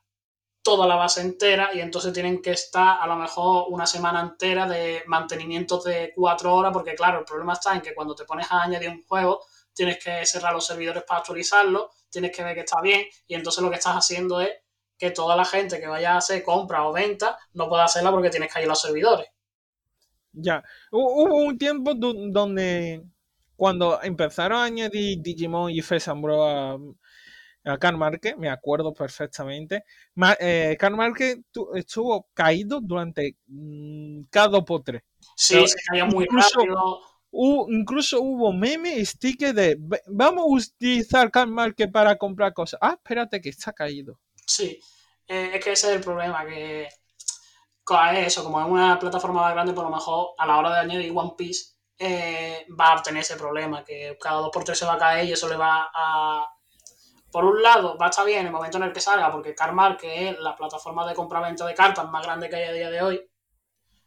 [0.61, 4.67] toda la base entera y entonces tienen que estar a lo mejor una semana entera
[4.67, 8.47] de mantenimiento de cuatro horas, porque claro, el problema está en que cuando te pones
[8.51, 12.61] a añadir un juego, tienes que cerrar los servidores para actualizarlo, tienes que ver que
[12.61, 14.51] está bien, y entonces lo que estás haciendo es
[14.97, 18.29] que toda la gente que vaya a hacer compra o venta no pueda hacerla porque
[18.29, 19.27] tienes que ir a los servidores.
[20.33, 20.63] Ya.
[20.91, 23.03] Hu- Hubo un tiempo donde
[23.55, 26.77] cuando empezaron a añadir Digimon y Fesambro a,
[27.69, 29.83] a Carmarque, me acuerdo perfectamente,
[30.15, 35.03] ma- eh, Carmarque tu- estuvo caído durante mm, cada dos por tres.
[35.35, 37.01] Sí, Pero se caía muy incluso- rápido.
[37.29, 42.79] Hubo- incluso hubo meme, sticker de "Ve- vamos a utilizar Carmarque para comprar cosas.
[42.81, 44.19] Ah, espérate que está caído.
[44.45, 44.79] Sí,
[45.29, 46.87] Eh, es que ese es el problema, que
[48.25, 51.11] eso, como es una plataforma más grande, por lo mejor a la hora de añadir
[51.15, 54.93] One Piece eh, va a tener ese problema, que cada dos por tres se va
[54.93, 56.45] a caer y eso le va a...
[57.31, 59.53] Por un lado, va a estar bien en el momento en el que salga, porque
[59.53, 62.89] Carmar, que es la plataforma de compra-venta de cartas más grande que hay a día
[62.89, 63.21] de hoy,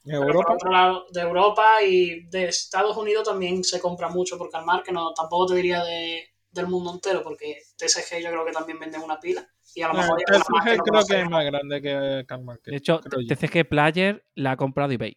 [0.05, 0.45] pero Europa.
[0.47, 4.83] por otro lado, de Europa y de Estados Unidos también se compra mucho por Carmar,
[4.83, 8.79] que no, tampoco te diría de, del mundo entero, porque TSG yo creo que también
[8.81, 12.25] venden una pila, y a lo Eh, mejor no creo que es más grande que
[12.27, 12.71] Carmarque.
[12.71, 13.01] de hecho.
[13.01, 15.17] TCG Player la ha comprado eBay.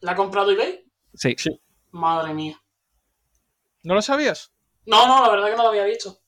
[0.00, 0.84] ¿La ha comprado eBay?
[1.14, 1.34] Sí.
[1.36, 1.50] Sí.
[1.90, 2.58] Madre mía.
[3.82, 4.52] ¿No lo sabías?
[4.86, 6.21] No, no, la verdad que no lo había visto.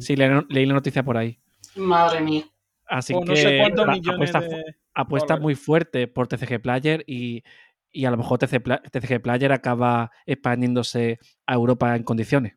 [0.00, 1.38] Sí, le- leí la noticia por ahí.
[1.76, 2.44] Madre mía.
[2.86, 5.42] Así O que no sé cuántos la- millones apuesta, de apuesta dólares.
[5.42, 7.42] muy fuerte por TCG Player y,
[7.90, 12.54] y a lo mejor TCG, Pla- TCG Player acaba expandiéndose a Europa en condiciones.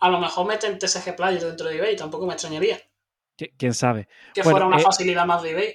[0.00, 2.78] A lo mejor meten TSG Player dentro de eBay, tampoco me extrañaría.
[3.38, 4.08] Qui- ¿Quién sabe?
[4.34, 5.74] Que Bueno, fuera una eh, facilidad más de eBay.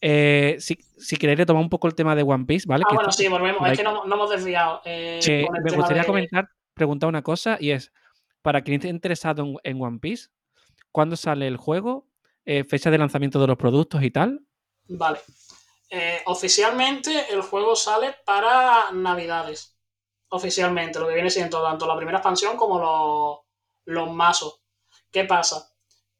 [0.00, 2.82] Eh, si, si queréis retomar un poco el tema de One Piece, ¿vale?
[2.86, 3.68] Ah, Que bueno, sí, volvemos.
[3.70, 4.80] Es que no, no hemos desviado.
[4.84, 7.92] eh, que con el me tema gustaría de- comentar, preguntar una cosa y es,
[8.42, 10.28] para quien esté interesado en, One Piece,
[10.90, 12.08] ¿cuándo sale el juego?
[12.44, 14.44] Eh, fecha de lanzamiento de los productos y tal.
[14.88, 15.20] Vale.
[15.88, 19.76] Eh, oficialmente el juego sale para Navidades.
[20.28, 23.38] Oficialmente, lo que viene siendo tanto la primera expansión como los,
[23.84, 24.60] los mazos.
[25.10, 25.70] ¿Qué pasa?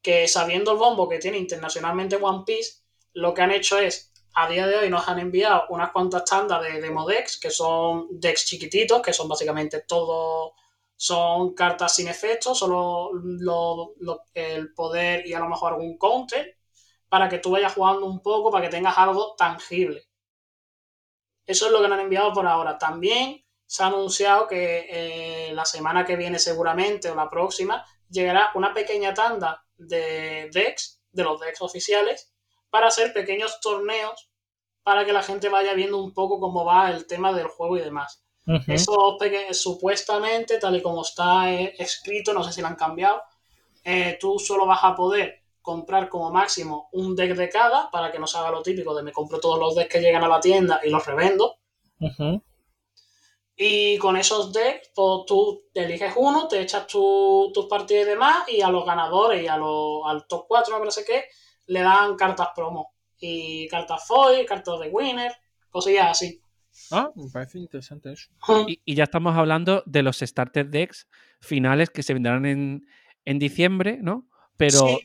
[0.03, 2.83] Que sabiendo el bombo que tiene internacionalmente One Piece,
[3.15, 6.63] lo que han hecho es a día de hoy nos han enviado unas cuantas tandas
[6.63, 10.55] de demo decks, que son decks chiquititos, que son básicamente todo,
[11.03, 13.11] son cartas sin efecto, solo
[14.35, 16.57] el poder y a lo mejor algún counter,
[17.09, 20.05] para que tú vayas jugando un poco, para que tengas algo tangible.
[21.45, 22.79] Eso es lo que nos han enviado por ahora.
[22.79, 28.53] También se ha anunciado que eh, la semana que viene seguramente o la próxima llegará
[28.55, 32.33] una pequeña tanda de decks, de los decks oficiales,
[32.71, 34.31] para hacer pequeños torneos
[34.85, 37.81] para que la gente vaya viendo un poco cómo va el tema del juego y
[37.81, 38.25] demás.
[38.67, 39.19] Eso
[39.53, 43.23] supuestamente, tal y como está eh, escrito, no sé si lo han cambiado,
[43.85, 48.19] eh, tú solo vas a poder comprar como máximo un deck de cada para que
[48.19, 50.41] no se haga lo típico de me compro todos los decks que llegan a la
[50.41, 51.57] tienda y los revendo.
[53.57, 58.61] Y con esos decks, pues tú eliges uno, te echas tus partidas y demás, y
[58.61, 61.27] a los ganadores y a los, al top 4, no sé qué,
[61.67, 62.95] le dan cartas promo.
[63.21, 65.33] Y cartas foil, cartas de winner,
[65.71, 66.43] cosillas así.
[66.93, 68.29] Ah, me parece interesante eso.
[68.67, 71.09] Y, ya estamos hablando de los starter decks
[71.41, 72.87] finales que se vendrán en,
[73.25, 74.29] en diciembre, ¿no?
[74.57, 75.01] Pero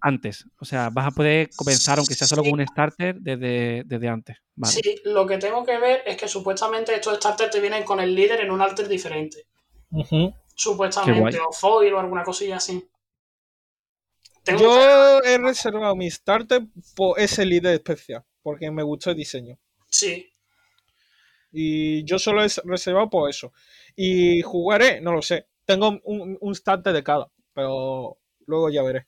[0.00, 4.08] antes, o sea, vas a poder comenzar, aunque sea solo con un starter, desde, desde
[4.08, 4.38] antes.
[4.64, 8.14] Sí, lo que tengo que ver es que supuestamente estos starters te vienen con el
[8.14, 9.46] líder en un alter diferente.
[10.54, 12.88] Supuestamente, o foil o alguna cosilla así.
[14.46, 16.62] Yo he reservado mi starter
[16.96, 19.58] por ese líder especial, porque me gustó el diseño.
[19.88, 20.31] Sí.
[21.52, 23.52] Y yo solo he reservado por eso.
[23.94, 25.46] Y jugaré, no lo sé.
[25.64, 29.06] Tengo un, un starter de cada, pero luego ya veré.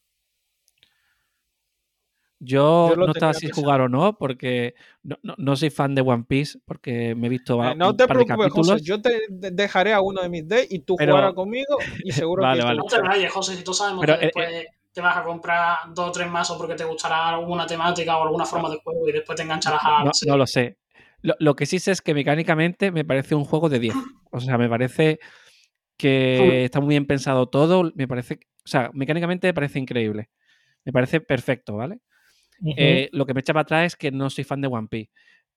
[2.45, 7.15] Yo, no estaba si jugar o no, porque no, soy fan de One Piece, porque
[7.15, 7.63] me he visto.
[7.65, 10.97] Eh, no te preocupes, José, yo te dejaré a uno de mis decks y tú
[10.99, 12.63] jugarás conmigo y seguro que.
[12.63, 12.77] Vale.
[12.77, 15.79] No te vayas, José, si tú sabes que eh, después eh, te vas a comprar
[15.95, 19.13] dos o tres mazos porque te gustará alguna temática o alguna forma de juego y
[19.13, 20.05] después te engancharás a.
[20.05, 20.77] No, no lo sé.
[21.25, 23.95] Lo, que sí sé es que mecánicamente me parece un juego de 10.
[24.31, 25.21] O sea, me parece
[25.97, 27.91] que está muy bien pensado todo.
[27.95, 28.41] Me parece.
[28.63, 30.29] O sea, mecánicamente me parece increíble.
[30.85, 32.01] Me parece perfecto, ¿vale?
[32.77, 35.11] Eh, lo que me echa para atrás es que no soy fan de One Piece.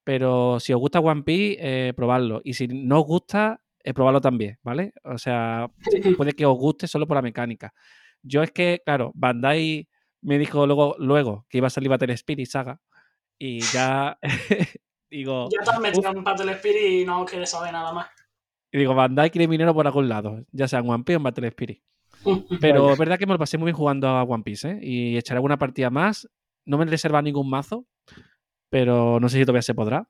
[0.06, 2.40] Pero si os gusta One Piece, eh, probadlo.
[2.46, 4.94] Y si no os gusta, eh, probadlo también, ¿vale?
[5.04, 5.68] O sea,
[6.18, 7.74] puede que os guste solo por la mecánica.
[8.24, 9.90] Yo es que, claro, Bandai
[10.22, 12.80] me dijo luego, luego que iba a salir Battle Spirit Saga.
[13.38, 14.18] Y ya
[15.10, 15.50] digo.
[15.52, 18.08] Ya te has metido en Battle Spirit y no quieres saber nada más.
[18.72, 21.24] Y digo, Bandai quiere dinero por algún lado, ya sea en One Piece o en
[21.24, 21.82] Battle Spirit.
[22.62, 24.80] Pero es verdad que me lo pasé muy bien jugando a One Piece, ¿eh?
[24.82, 26.28] Y echaré alguna partida más
[26.68, 27.86] no me reserva ningún mazo,
[28.70, 30.08] pero no sé si todavía se podrá.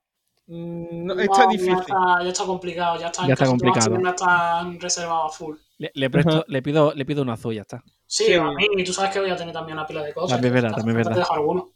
[0.47, 1.75] Mm, está difícil.
[2.23, 3.97] Ya está, complicado, ya está, ya está complicado.
[4.01, 5.55] Ya está reservado a full.
[5.77, 7.83] Le, presto, le, pido, le pido un azul, ya está.
[8.07, 10.31] Sí, a mí, y tú sabes que voy a tener también una pila de cosas.
[10.31, 11.27] También es verdad, también es verdad.
[11.29, 11.69] Alguno.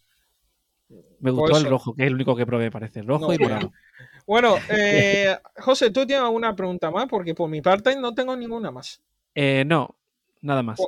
[1.21, 3.01] Me gustó el rojo, que es el único que probé, parece.
[3.01, 3.71] Rojo y morado.
[4.27, 7.07] Bueno, eh, José, ¿tú tienes alguna pregunta más?
[7.09, 9.01] Porque por mi parte no tengo ninguna más.
[9.33, 9.95] Eh, no,
[10.41, 10.79] nada más.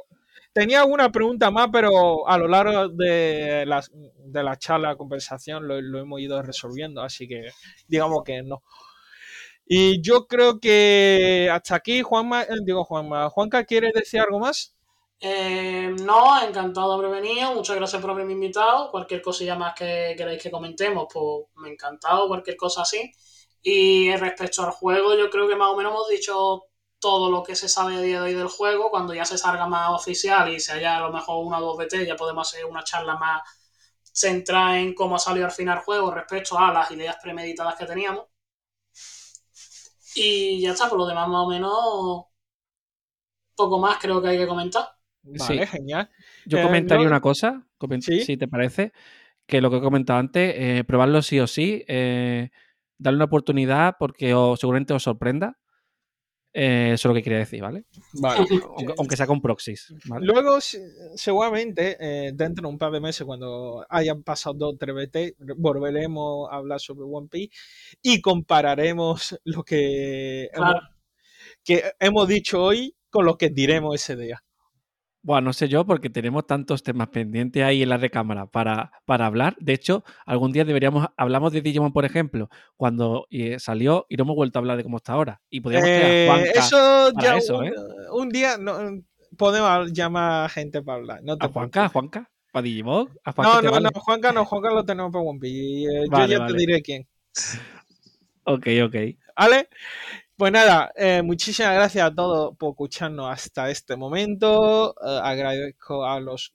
[0.53, 3.83] Tenía alguna pregunta más, pero a lo largo de la,
[4.25, 7.49] de la charla, conversación, lo, hemos ido resolviendo, así que
[7.87, 8.61] digamos que no.
[9.65, 14.72] Y yo creo que hasta aquí, Juanma, eh, digo Juanma, Juanca, ¿quiere decir algo más?
[15.25, 18.91] Eh, no, encantado de haber venido, muchas gracias por haberme invitado.
[18.91, 23.11] Cualquier cosilla más que queráis que comentemos, pues me ha encantado, cualquier cosa así.
[23.61, 26.63] Y respecto al juego, yo creo que más o menos hemos dicho
[26.99, 28.89] todo lo que se sabe a día de hoy del juego.
[28.91, 31.77] Cuando ya se salga más oficial y se haya a lo mejor una o dos
[31.77, 33.41] BT, ya podemos hacer una charla más
[34.13, 37.85] centrada en cómo ha salido al final el juego respecto a las ideas premeditadas que
[37.85, 38.25] teníamos.
[40.15, 42.25] Y ya está, por lo demás, más o menos,
[43.55, 44.92] poco más creo que hay que comentar.
[45.23, 46.09] Vale, genial.
[46.45, 47.65] Yo eh, comentaría una cosa,
[47.99, 48.91] si te parece,
[49.45, 52.49] que lo que he comentado antes, eh, probarlo sí o sí, eh,
[52.97, 55.57] darle una oportunidad porque seguramente os sorprenda
[56.55, 57.85] eh, eso es lo que quería decir, ¿vale?
[58.13, 58.45] Vale.
[58.97, 59.91] Aunque, sea con proxies.
[60.19, 60.59] Luego,
[61.15, 66.47] seguramente, eh, dentro de un par de meses, cuando hayan pasado dos 3 BT, volveremos
[66.51, 67.55] a hablar sobre One Piece
[68.03, 70.49] y compararemos lo que,
[71.63, 74.43] que hemos dicho hoy con lo que diremos ese día.
[75.23, 79.25] Bueno, no sé yo, porque tenemos tantos temas pendientes ahí en la recámara para, para
[79.25, 79.55] hablar.
[79.57, 84.23] De hecho, algún día deberíamos, hablamos de Digimon, por ejemplo, cuando eh, salió y no
[84.23, 85.41] hemos vuelto a hablar de cómo está ahora.
[85.49, 87.71] Y podríamos eh, eso ya un, ¿eh?
[88.11, 89.01] un, día no,
[89.37, 91.23] podemos llamar a gente para hablar.
[91.23, 91.85] No ¿A Juanca?
[91.85, 92.29] ¿A Juanca?
[92.51, 93.09] ¿Para Digimon?
[93.37, 96.05] no, no, no, Juanca no, Juanca lo tenemos para One Piece.
[96.11, 97.07] yo ya te diré quién.
[98.45, 98.95] Ok, ok.
[99.37, 99.69] ¿Vale?
[100.35, 104.95] Pues nada, eh, muchísimas gracias a todos por escucharnos hasta este momento.
[105.05, 106.53] Eh, agradezco a los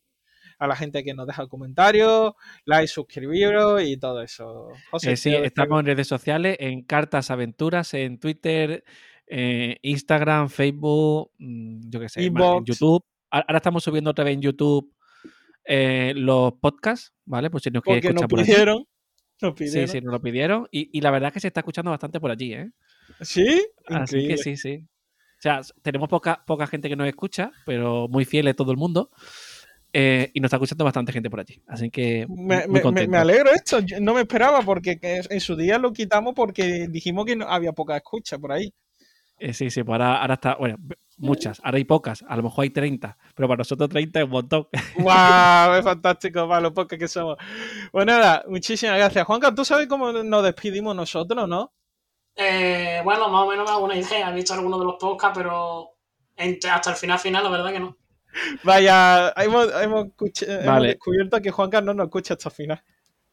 [0.60, 2.32] a la gente que nos deja comentarios,
[2.64, 4.70] like, suscribiros y todo eso.
[4.90, 8.82] José, Eh, sí, estamos en redes sociales, en Cartas Aventuras, en Twitter,
[9.28, 12.64] eh, Instagram, Facebook, mm, yo qué sé, en.
[12.64, 13.04] YouTube.
[13.30, 14.92] Ahora estamos subiendo otra vez en YouTube
[15.64, 17.50] eh, los podcasts, ¿vale?
[17.50, 18.48] Por si nos queréis porque nos escuchar por allí.
[18.50, 18.84] pidieron.
[19.40, 19.88] Nos Sí, pidieron.
[19.88, 20.68] sí, nos lo pidieron.
[20.72, 22.70] Y, y la verdad es que se está escuchando bastante por allí, ¿eh?
[23.20, 23.66] ¿Sí?
[23.86, 24.84] Así que sí, sí.
[25.38, 29.10] O sea, tenemos poca, poca gente que nos escucha, pero muy fieles todo el mundo.
[29.92, 31.62] eh, y nos está escuchando bastante gente por allí.
[31.66, 33.10] Así que Me, muy me- me- contento.
[33.10, 36.88] me alegro esto, yo no me esperaba porque que en su día lo quitamos porque
[36.90, 38.72] dijimos que no había poca escucha por ahí.
[39.38, 40.76] Eh, sí, sí, pues ahora, ahora está, bueno,
[41.16, 44.30] muchas, ahora hay pocas, a lo mejor hay 30, pero para nosotros 30 es un
[44.32, 44.66] montón.
[44.98, 45.74] ¡Wow!
[45.78, 47.36] Es fantástico para los pocos que somos.
[47.90, 49.24] Pues nada, muchísimas gracias.
[49.24, 51.72] Juanca, ¿tú sabes cómo nos despedimos nosotros, no?
[52.40, 54.30] Eh, bueno, más o menos me hago una idea.
[54.30, 55.90] He visto algunos de los podcasts, pero
[56.36, 57.96] entre- hasta el final final, la verdad que no.
[58.62, 60.88] Vaya, hemos, hemos, escuch- hemos Vale.
[60.88, 62.82] descubierto que Juanca no nos escucha hasta el final.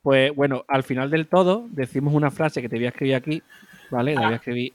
[0.01, 3.43] Pues bueno, al final del todo decimos una frase que te voy a escribir aquí,
[3.91, 4.15] ¿vale?
[4.15, 4.73] La voy a escribir,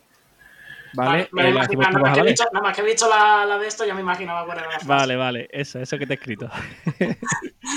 [0.94, 1.28] ¿vale?
[1.32, 3.58] me Eh, imagino- nada, más que he visto, nada más que he visto la, la
[3.58, 4.86] de esto, ya me imaginaba cuál era la frase.
[4.86, 6.48] Vale, vale, eso, eso que te he escrito.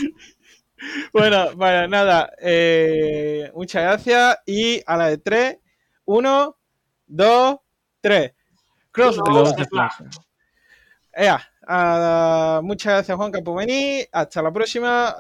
[1.14, 2.34] Bueno, bueno, nada.
[2.42, 4.40] eh, muchas gracias.
[4.46, 5.62] Y a la de 3, 1, 2, 3.
[5.62, 5.63] Cross
[6.06, 6.58] Uno,
[7.08, 7.58] dos,
[8.02, 8.34] tres.
[11.16, 14.08] Ea, ah, muchas gracias, Juanca, por venir.
[14.12, 15.16] Hasta la próxima.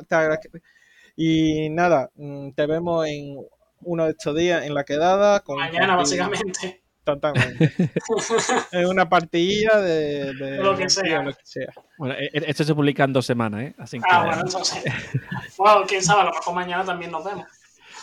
[1.15, 3.37] Y nada, mm, te vemos en
[3.81, 5.39] uno de estos días en la quedada.
[5.41, 6.81] Con Mañana, básicamente.
[7.03, 7.73] Totalmente.
[8.71, 11.21] en una partidilla de, de- Lo que sea.
[11.21, 11.67] lo que sea.
[11.97, 13.75] Bueno, e- e- esto se publica en dos semanas, ¿eh?
[13.77, 14.83] Así que Ah, bueno, entonces.
[15.57, 17.45] Bueno, quién sabe, a lo mejor mañana también nos vemos.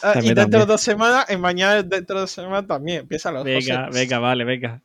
[0.03, 0.61] Ah, y dentro también.
[0.61, 3.01] de dos semanas, en mañana dentro de dos semanas también.
[3.01, 4.83] Empieza los venga, venga, vale, venga.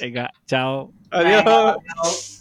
[0.00, 0.92] Venga, chao.
[1.10, 1.44] Adiós.
[1.44, 2.34] Venga, adiós.